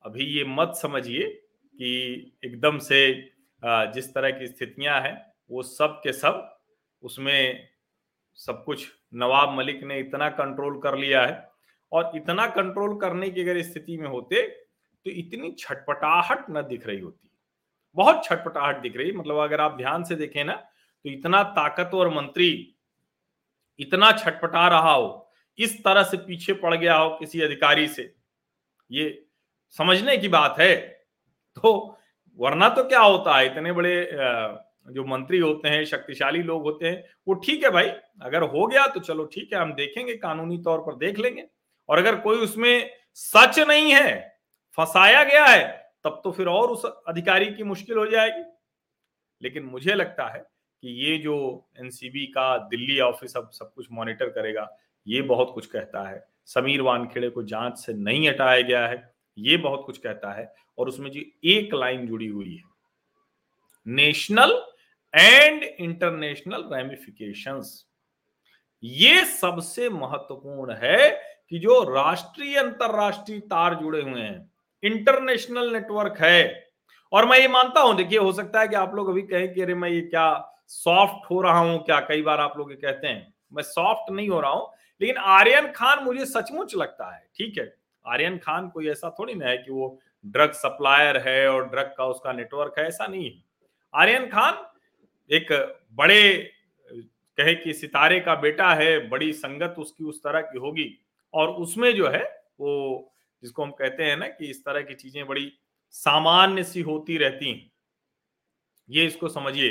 अभी 0.05 0.25
ये 0.29 0.45
मत 0.49 0.73
समझिए 0.77 1.29
कि 1.29 2.33
एकदम 2.45 2.79
से 2.81 3.13
जिस 3.63 4.13
तरह 4.15 4.31
की 4.31 4.47
स्थितियाँ 4.47 5.01
हैं, 5.01 5.15
वो 5.51 5.63
सब 5.63 6.01
के 6.05 6.13
सब 6.13 6.49
उसमें 7.03 7.69
सब 8.39 8.63
कुछ 8.65 8.87
नवाब 9.15 9.57
मलिक 9.57 9.83
ने 9.85 9.99
इतना 10.01 10.29
कंट्रोल 10.31 10.81
कर 10.81 10.97
लिया 10.99 11.25
है 11.27 11.51
और 11.93 12.13
इतना 12.17 12.47
कंट्रोल 12.49 12.99
करने 13.01 13.31
की 13.31 13.41
अगर 13.43 13.61
स्थिति 13.63 13.97
में 13.97 14.09
होते 14.09 14.43
तो 14.47 15.11
इतनी 15.13 15.51
छटपटाहट 15.59 16.45
न 16.51 16.63
दिख 16.63 16.87
रही 16.87 16.99
होती। 17.01 17.29
बहुत 17.97 18.25
छटपटाहट 18.25 18.81
दिख 18.83 18.97
रही 18.97 19.13
मतलब 19.13 19.37
अगर 19.39 19.61
आप 19.61 19.77
ध्यान 19.77 20.05
से 20.05 20.15
देखें 20.15 20.45
ना 20.45 20.53
तो 20.55 21.11
इतना 21.11 21.43
ताकतवर 21.53 22.09
मंत्री, 22.11 22.77
इतना 23.79 24.11
छटपटा 24.13 24.67
रहा 24.69 24.93
हो, 24.93 25.33
इस 25.59 25.83
तरह 25.85 26.03
से 26.03 26.17
पीछे 26.17 26.53
पड़ 26.55 26.75
गया 26.75 26.97
हो 26.97 27.09
किसी 27.17 27.41
अधिकारी 27.41 27.87
से, 27.89 28.15
ये 28.91 29.25
समझने 29.77 30.17
की 30.17 30.29
बात 30.29 30.59
है। 30.59 30.77
तो 31.57 31.99
वरना 32.39 32.69
तो 32.69 32.85
क्या 32.85 33.01
होता? 33.01 33.37
है 33.37 33.47
इतने 33.47 33.73
बड़े 33.73 34.11
जो 34.89 35.05
मंत्री 35.05 35.39
होते 35.39 35.69
हैं, 35.69 35.85
शक्तिशाली 35.85 36.43
लोग 36.43 36.63
होते 36.63 36.87
हैं, 36.87 37.05
वो 37.29 37.35
ठीक 37.37 37.65
है 37.65 37.71
भाई, 37.71 37.89
अगर 38.23 38.43
हो 38.45 38.67
गया 38.67 38.87
तो 38.87 39.01
चलो 39.01 39.25
ठीक 39.25 39.53
है, 39.53 39.59
हम 39.61 39.73
देखेंगे, 39.75 40.17
कानूनी 40.17 40.59
तौर 40.59 40.79
पर 40.81 40.97
देख 40.97 41.19
लेंगे। 41.19 41.47
और 41.89 41.99
अगर 41.99 42.17
कोई 42.21 42.39
उसमें 42.39 42.91
सच 43.15 43.59
नहीं 43.59 43.93
है, 43.93 44.39
फंसाया 44.79 45.23
गया 45.25 45.45
है 45.45 45.82
तब 46.05 46.21
तो 46.25 46.33
फिर 46.33 46.47
और 46.47 46.71
उस 46.71 46.85
अधिकारी 47.09 47.47
की 47.47 47.63
मुश्किल 47.63 47.97
हो 47.97 48.07
जाएगी। 48.07 48.43
लेकिन 49.43 49.65
मुझे 49.65 49.95
लगता 49.95 50.29
है 50.29 50.39
कि 50.39 50.89
ये 50.89 51.19
जो 51.19 51.69
एनसीबी 51.81 52.27
का 52.27 52.57
दिल्ली 52.59 53.01
ऑफ़िस 53.01 53.37
अब 53.37 53.51
सब 53.51 53.73
कुछ 53.75 53.87
मॉनिटर 53.93 54.29
करेगा, 54.29 54.69
ये 55.07 55.23
बहुत 55.23 55.51
कुछ 55.55 55.67
कहता 55.67 56.09
है। 56.09 56.25
समीर 56.47 56.81
वानखेड़े 56.81 57.31
को 57.31 57.43
जाँच 57.43 57.79
से 57.79 57.95
नहीं 57.95 58.29
हटाया 58.29 58.61
गया 58.61 58.87
है, 58.89 59.15
ये 59.39 59.57
बहुत 59.57 59.83
कुछ 59.87 59.99
कहता 59.99 60.33
है 60.33 60.55
और 60.79 60.89
उसमें 60.89 61.11
जो 61.11 61.21
एक 61.45 61.75
लाइन 61.75 62.07
जुड़ी 62.07 62.27
हुई 62.27 62.55
है। 62.57 62.63
नेशनल 63.87 64.63
एंड 65.15 65.63
इंटरनेशनल 65.63 66.69
रेमिफिकेशन 66.73 67.63
ये 68.83 69.25
सबसे 69.25 69.89
महत्वपूर्ण 69.89 70.75
है 70.75 71.11
कि 71.49 71.59
जो 71.59 71.83
राष्ट्रीय 71.95 72.59
अंतरराष्ट्रीय 72.59 73.41
तार 73.41 73.75
जुड़े 73.75 74.03
हुए 74.03 74.21
हैं 74.21 74.52
इंटरनेशनल 74.83 75.73
नेटवर्क 75.73 76.17
है। 76.21 76.71
और 77.13 77.27
मैं 77.27 77.39
ये 77.39 77.49
मानता 77.49 77.81
हूँ, 77.81 77.97
देखिए, 77.97 78.19
हो 78.19 78.33
सकता 78.33 78.61
है 78.61 78.69
कि 78.69 78.75
आप 78.75 78.95
लोग 78.95 79.09
अभी 79.09 79.23
कहें 79.23 79.53
कि 79.55 79.63
अरे 79.63 79.75
मैं 79.75 79.89
ये 79.91 80.01
क्या 80.01 80.49
सॉफ्ट 80.69 81.31
हो 81.31 81.41
रहा 81.41 81.59
हूँ 81.59 81.79
क्या? 81.85 82.01
कई 82.01 82.23
बार 82.23 82.41
आप 82.41 82.55
लोग 82.59 82.71
ये 82.71 82.77
कहते 82.77 83.07
हैं। 83.07 83.35
मैं 83.53 83.63
सॉफ्ट 83.63 84.11
नहीं 84.13 84.29
हो 84.29 84.41
रहा 84.41 84.51
हूँ, 84.51 84.71
लेकिन 85.01 85.17
आर्यन 85.17 85.67
खान 85.73 86.05
मुझे 86.05 86.27
सचमुच 86.27 86.75
लगता 86.75 87.15
है, 87.15 87.23
ठीक 87.37 87.59
है? 87.59 87.75
आर्यन 88.05 88.39
खान 88.39 88.69
कोई 88.69 88.89
ऐसा 88.89 89.11
थोड़ी 89.19 89.35
ना 89.35 89.47
है 89.47 89.57
कि 89.59 89.71
वो 89.71 89.99
ड्रग 90.25 90.53
सप्लायर 90.53 91.17
है 91.17 91.49
और 91.49 91.69
ड्रग 91.69 91.95
का 91.99 92.07
उसका 92.07 92.33
नेटवर्क 92.33 92.79
है, 92.79 92.87
ऐसा 92.87 93.07
नहीं 93.07 93.25
है। 93.25 93.43
आर्यन 93.95 94.27
खान 94.27 94.67
एक 95.31 95.53
बड़े, 95.93 96.33
कहे 97.39 97.55
कि 97.55 97.73
सितारे 97.73 98.21
का 98.21 98.35
बेटा 98.35 98.73
है, 98.75 99.09
बड़ी 99.09 99.33
संगत 99.33 99.75
उसकी 99.79 100.05
उस 100.05 100.23
तरह 100.23 100.41
की 100.41 100.59
होगी। 100.59 100.89
और 101.35 101.49
उसमें 101.49 101.95
जो 101.97 102.09
है, 102.09 102.23
वो 102.61 103.13
जिसको 103.43 103.63
हम 103.65 103.71
कहते 103.71 104.05
हैं 104.05 104.17
ना 104.17 104.29
कि 104.29 104.47
इस 104.47 104.65
तरह 104.65 104.83
की 104.83 104.95
चीज़ें 104.95 105.27
बड़ी 105.27 105.53
सामान्य 105.95 106.65
सी 106.65 106.81
होती 106.81 107.19
रहती 107.19 107.51
हैं। 107.51 107.71
ये 108.89 109.07
इसको 109.07 109.29
समझिए। 109.29 109.71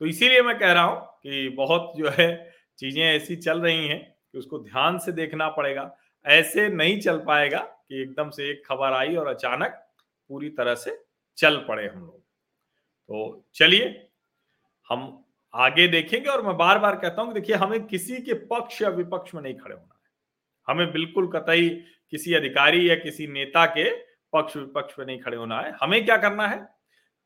तो 0.00 0.06
इसीलिए 0.06 0.42
मैं 0.42 0.58
कह 0.58 0.72
रहा 0.72 0.84
हूँ 0.84 1.00
कि 1.22 1.48
बहुत 1.48 1.92
जो 1.96 2.10
है 2.10 2.28
चीज़ें 2.78 3.02
ऐसी 3.04 3.36
चल 3.36 3.60
रही 3.60 3.88
हैं 3.88 4.00
कि 4.32 4.38
उसको 4.38 4.58
ध्यान 4.58 4.98
से 4.98 5.12
देखना 5.12 5.48
पड़ेगा। 5.48 5.90
ऐसे 6.24 6.68
नहीं 6.68 7.00
चल 7.00 7.18
पाएगा 7.18 7.58
कि 7.58 8.02
एकदम 8.02 8.30
से 8.30 8.50
एक 8.50 8.62
खबर 8.66 8.92
आई 8.92 9.16
और 9.16 9.26
अचानक 9.26 9.82
पूरी 10.30 10.50
तरह 10.50 10.74
से 10.74 10.98
चल 11.38 11.56
पड़े 11.58 11.86
हम 11.88 12.00
लोग। 12.00 12.20
तो 13.08 13.44
चलिए, 13.54 14.08
हम 14.90 15.24
आगे 15.54 15.88
देखेंगे 15.88 16.30
और 16.30 16.42
मैं 16.42 16.56
बार 16.56 16.78
बार 16.78 16.96
कहता 16.96 17.22
हूँ 17.22 17.34
कि 17.34 17.40
देखिए, 17.40 17.56
हमें 17.56 17.86
किसी 17.86 18.22
के 18.22 18.34
पक्ष 18.46 18.82
या 18.82 18.88
विपक्ष 18.88 19.34
में 19.34 19.42
नहीं 19.42 19.54
खड़े 19.54 19.74
होना। 19.74 19.97
हमें 20.68 20.92
बिल्कुल 20.92 21.26
कतई 21.26 21.68
किसी 22.10 22.34
अधिकारी 22.34 22.90
या 22.90 22.94
किसी 22.94 23.26
नेता 23.26 23.66
के 23.66 23.90
पक्ष 24.32 24.56
विपक्ष 24.56 24.98
में 24.98 25.06
नहीं 25.06 25.18
खड़े 25.18 25.36
होना 25.36 25.60
है। 25.60 25.72
हमें 25.82 26.04
क्या 26.04 26.16
करना 26.16 26.46
है? 26.48 26.68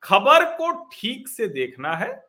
खबर 0.02 0.44
को 0.44 0.72
ठीक 0.92 1.28
से 1.28 1.48
देखना 1.48 1.94
है 1.96 2.24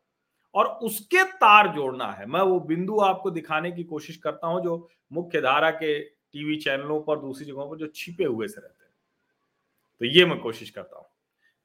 और 0.55 0.65
उसके 0.65 1.23
तार 1.23 1.67
जोड़ना 1.67 2.11
है। 2.11 2.25
मैं 2.25 2.41
वो 2.41 2.59
बिंदु 2.59 2.99
आपको 2.99 3.31
दिखाने 3.31 3.71
की 3.71 3.83
कोशिश 3.83 4.17
करता 4.17 4.47
हूँ, 4.47 4.63
जो 4.63 4.89
मुख्य 5.13 5.41
धारा 5.41 5.71
के 5.71 5.99
टीवी 5.99 6.55
चैनलों 6.55 7.01
पर, 7.01 7.19
दूसरी 7.19 7.45
जगहों 7.45 7.69
पर 7.69 7.77
जो 7.77 7.87
छिपे 7.87 8.23
हुए 8.23 8.47
से 8.47 8.61
रहते 8.61 8.85
हैं। 8.85 8.91
तो 9.99 10.05
ये 10.05 10.25
मैं 10.25 10.39
कोशिश 10.39 10.69
करता 10.69 10.97
हूँ। 10.97 11.05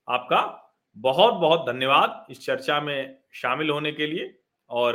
आपका 0.08 0.64
बहुत 0.96 1.34
बहुत 1.34 1.66
धन्यवाद 1.66 2.26
इस 2.30 2.46
चर्चा 2.46 2.80
में 2.80 3.18
शामिल 3.32 3.70
होने 3.70 3.92
के 3.92 4.06
लिए 4.06 4.38
और 4.70 4.94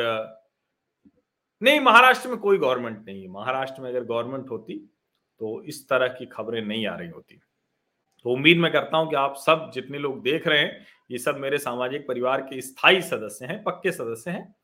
नहीं 1.64 1.80
महाराष्ट्र 1.80 2.30
में 2.30 2.38
कोई 2.38 2.58
गवर्नमेंट 2.58 3.06
नहीं 3.06 3.22
है। 3.22 3.28
महाराष्ट्र 3.30 3.82
में 3.82 3.90
अगर 3.90 4.04
गवर्नमेंट 4.04 4.50
होती 4.50 4.76
तो 5.42 5.62
इस 5.64 5.88
तरह 5.90 6.08
की 6.10 6.26
खबरें 6.26 6.62
नहीं 6.62 6.86
आ 6.88 6.96
रही 6.96 7.10
होती। 7.10 7.40
तो 8.26 8.30
उम्मीद 8.32 8.58
मैं 8.58 8.72
करता 8.72 8.98
हूँ 8.98 9.10
कि 9.10 9.16
आप 9.16 9.36
सब 9.38 9.70
जितने 9.74 9.98
लोग 10.00 10.22
देख 10.24 10.48
रहे 10.48 10.60
हैं 10.60 10.86
ये 11.12 11.18
सब 11.18 11.38
मेरे 11.40 11.58
सामाजिक 11.58 12.08
परिवार 12.08 12.42
के 12.42 12.62
स्थायी 12.62 13.02
सदस्य 13.02 13.46
हैं 13.46 13.62
पक्के 13.64 13.92
सदस्य 13.92 14.32
हैं। 14.32 14.56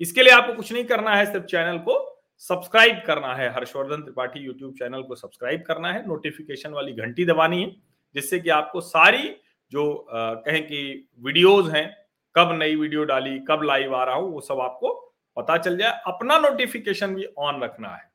इसके 0.00 0.22
लिए 0.22 0.32
आपको 0.32 0.54
कुछ 0.54 0.72
नहीं 0.72 0.84
करना 0.84 1.14
है 1.14 1.24
सिर्फ़ 1.32 1.46
चैनल 1.46 1.78
को 1.78 1.96
सब्सक्राइब 2.42 3.02
करना 3.06 3.34
है। 3.34 3.48
हर्षवर्धन 3.54 4.02
त्रिपाठी 4.02 4.40
यूट्यूब 4.40 4.74
चैनल 4.74 5.02
को 5.02 5.14
सब्सक्राइब 5.14 5.62
करना 5.66 5.92
है। 5.92 6.06
नोटिफिकेशन 6.06 6.72
वाली 6.72 6.92
घंटी 6.94 7.24
दबानी 7.24 7.62
है 7.62 7.70
जिससे 8.14 8.38
कि 8.40 8.48
आपको 8.50 8.80
सारी 8.82 9.34
जो 9.72 9.92
आ, 9.92 10.34
कहें 10.34 10.62
कि 10.66 11.08
वीडियोज़ 11.20 11.70
हैं 11.70 11.90
कब 12.34 12.56
नई 12.58 12.76
वीडियो 12.76 13.04
डाली 13.04 13.38
कब 13.48 13.62
लाइव 13.64 13.94
आ 13.94 14.04
रहा 14.04 14.14
हूँ 14.14 14.32
वो 14.32 14.40
सब 14.40 14.60
आपको 14.60 14.94
पता 15.38 15.56
चल 15.58 15.76
जाए, 15.78 16.00
अपना 16.06 16.38
नोटिफिकेशन 16.38 17.14
भी 17.14 17.24
ऑन 17.38 17.62
रखना 17.62 17.88
है। 17.88 18.10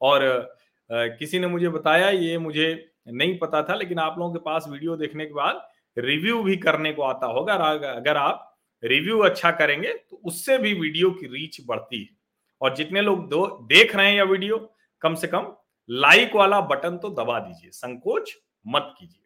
और 0.00 0.56
किसी 0.90 1.38
ने 1.38 1.46
मुझे 1.46 1.68
बताया, 1.68 2.08
ये 2.10 2.38
मुझे 2.38 2.92
नहीं 3.08 3.38
पता 3.38 3.62
था, 3.62 3.74
लेकिन 3.74 3.98
आप 3.98 4.18
लोगों 4.18 4.32
के 4.32 4.38
पास 4.40 4.66
वीडियो 4.68 4.96
देखने 4.96 5.26
के 5.26 5.34
बाद 5.34 5.66
रिव्यू 5.96 6.42
भी 6.42 6.56
करने 6.58 6.92
को 6.92 7.02
आता 7.02 7.26
होगा। 7.28 7.54
अगर 7.54 8.16
आप 8.16 8.44
रिव्यू 8.82 9.18
अच्छा 9.20 9.50
करेंगे 9.52 9.92
तो 9.92 10.20
उससे 10.24 10.58
भी 10.58 10.72
वीडियो 10.74 11.10
की 11.10 11.26
रीच 11.28 11.60
बढ़ती 11.66 12.02
है। 12.02 12.16
और 12.60 12.74
जितने 12.76 13.00
लोग 13.02 13.28
दो, 13.28 13.46
देख 13.62 13.94
रहे 13.96 14.08
हैं 14.08 14.16
या 14.16 14.24
वीडियो 14.24 14.58
कम 15.02 15.14
से 15.14 15.26
कम 15.26 15.52
लाइक 15.88 16.34
वाला 16.36 16.60
बटन 16.62 16.96
तो 16.96 17.08
दबा 17.12 17.38
दीजिए, 17.38 17.70
संकोच 17.70 18.34
मत 18.66 18.94
कीजिए। 18.98 19.22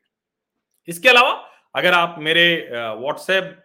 इसके 0.89 1.09
अलावा, 1.09 1.33
अगर 1.75 1.93
आप 1.93 2.17
मेरे 2.19 2.69
व्हाट्सएप 2.71 3.59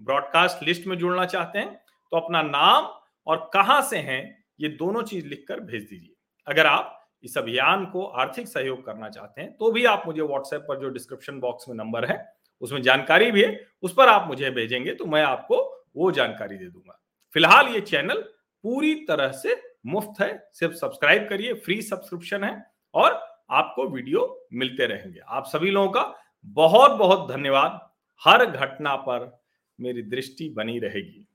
ब्रॉडकास्ट 0.00 0.62
लिस्ट 0.62 0.86
में 0.86 0.96
जुड़ना 0.98 1.24
चाहते 1.26 1.58
हैं 1.58 1.74
तो 2.12 2.16
अपना 2.16 2.42
नाम 2.42 2.88
और 3.26 3.50
कहाँ 3.54 3.80
से 3.82 3.96
हैं, 3.98 4.44
ये 4.60 4.68
दोनों 4.70 5.02
चीज़ 5.04 5.26
लिखकर 5.26 5.60
भेज 5.62 5.82
दीजिए। 5.82 6.14
अगर 6.46 6.66
आप 6.66 6.92
इस 7.24 7.36
अभियान 7.38 7.84
को 7.86 8.04
आर्थिक 8.04 8.48
सहयोग 8.48 8.84
करना 8.86 9.08
चाहते 9.10 9.40
हैं 9.40 9.52
तो 9.52 9.70
भी 9.72 9.84
आप 9.86 10.02
मुझे 10.06 10.22
व्हाट्सएप 10.22 10.60
पर 10.60 10.80
जो 10.80 10.88
डिस्क्रिप्शन 10.90 11.38
बॉक्स 11.40 11.68
में 11.68 11.74
नंबर 11.76 12.04
है, 12.04 12.24
उसमें 12.62 12.82
जानकारी 12.82 13.30
भी 13.30 13.42
है, 13.42 13.66
उस 13.82 13.94
पर 13.94 14.08
आप 14.08 14.28
मुझे 14.28 14.50
भेजेंगे 14.52 14.94
तो 14.94 15.06
मैं 15.06 15.22
आपको 15.24 15.56
वो 15.96 16.10
जानकारी 16.12 16.56
दे 16.58 16.64
दूँगा। 16.66 17.00
फ़िलहाल 17.34 17.68
ये 17.68 17.80
चैनल 17.82 18.20
पूरी 18.64 18.94
तरह 19.08 19.32
से 19.34 19.56
मुफ़्त 19.86 20.20
है, 20.20 20.48
सिर्फ़ 20.52 20.74
सब्सक्राइब 20.74 21.28
करिए 21.28 21.52
फ्री 21.56 21.80
सब्सक्रिप्शन 21.82 22.44
है, 22.44 22.62
और 22.94 23.20
आपको 23.50 23.88
वीडियो 23.88 24.48
मिलते 24.54 24.86
रहेंगे। 24.86 25.20
आप 25.20 25.46
सभी 25.46 25.70
लोगों 25.70 25.90
का 25.90 26.14
बहुत 26.46 26.96
बहुत 26.98 27.28
धन्यवाद। 27.30 27.80
हर 28.22 28.44
घटना 28.46 28.94
पर 28.98 29.30
मेरी 29.78 30.02
दृष्टि 30.04 30.48
बनी 30.50 30.78
रहेगी, 30.78 31.26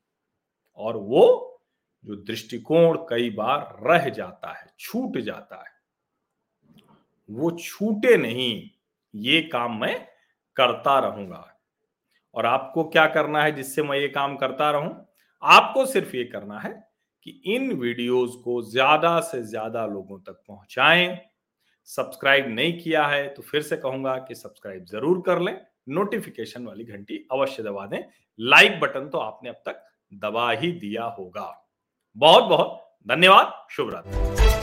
और 0.79 0.97
वो 0.97 1.50
जो 2.05 2.15
दृष्टिकोण 2.17 2.97
कई 3.09 3.29
बार 3.31 3.77
रह 3.83 4.09
जाता 4.09 4.51
है, 4.51 4.65
छूट 4.79 5.17
जाता 5.19 5.55
है। 5.57 5.69
वो 7.29 7.51
छूटे 7.53 8.15
नहीं, 8.17 8.69
ये 9.13 9.41
काम 9.43 9.79
मैं 9.81 9.95
करता 10.57 10.97
रहूँगा। 10.99 11.47
और 12.35 12.45
आपको 12.45 12.83
क्या 12.85 13.05
करना 13.07 13.43
है 13.43 13.51
जिससे 13.51 13.83
मैं 13.83 13.97
ये 13.97 14.07
काम 14.09 14.35
करता 14.37 14.69
रहूँ? 14.71 14.95
आपको 15.43 15.85
सिर्फ़ 15.85 16.15
ये 16.15 16.23
करना 16.25 16.59
है 16.59 16.71
कि 17.25 17.41
इन 17.47 17.71
वीडियोस 17.73 18.35
को 18.43 18.61
ज़्यादा 18.63 19.19
से 19.21 19.41
ज़्यादा 19.43 19.85
लोगों 19.85 20.19
तक 20.19 20.43
पहुंचाएँ। 20.47 21.17
सब्सक्राइब 21.87 22.47
नहीं 22.49 22.77
किया 22.79 23.05
है 23.07 23.27
तो 23.27 23.41
फिर 23.41 23.61
से 23.61 23.77
कहूँगा 23.77 24.15
कि 24.19 24.35
सब्सक्राइब 24.35 24.85
ज़रूर 24.85 25.21
कर 25.25 25.41
लें। 25.41 25.55
नोटिफिकेशन 25.89 26.65
वाली 26.65 26.83
घंटी 26.85 27.25
अवश्य 27.31 27.63
दबा 27.63 27.85
दें। 27.85 28.03
लाइक 28.39 28.79
बटन 28.79 29.07
तो 29.09 29.17
आपने 29.19 29.49
अब 29.49 29.61
तक 29.65 29.83
दबा 30.11 30.51
ही 30.51 30.71
दिया 30.73 31.03
होगा। 31.09 31.47
बहुत 32.15 32.43
बहुत 32.43 32.77
धन्यवाद। 33.07 33.53
शुभ 33.69 33.93
रात्रि। 33.93 34.60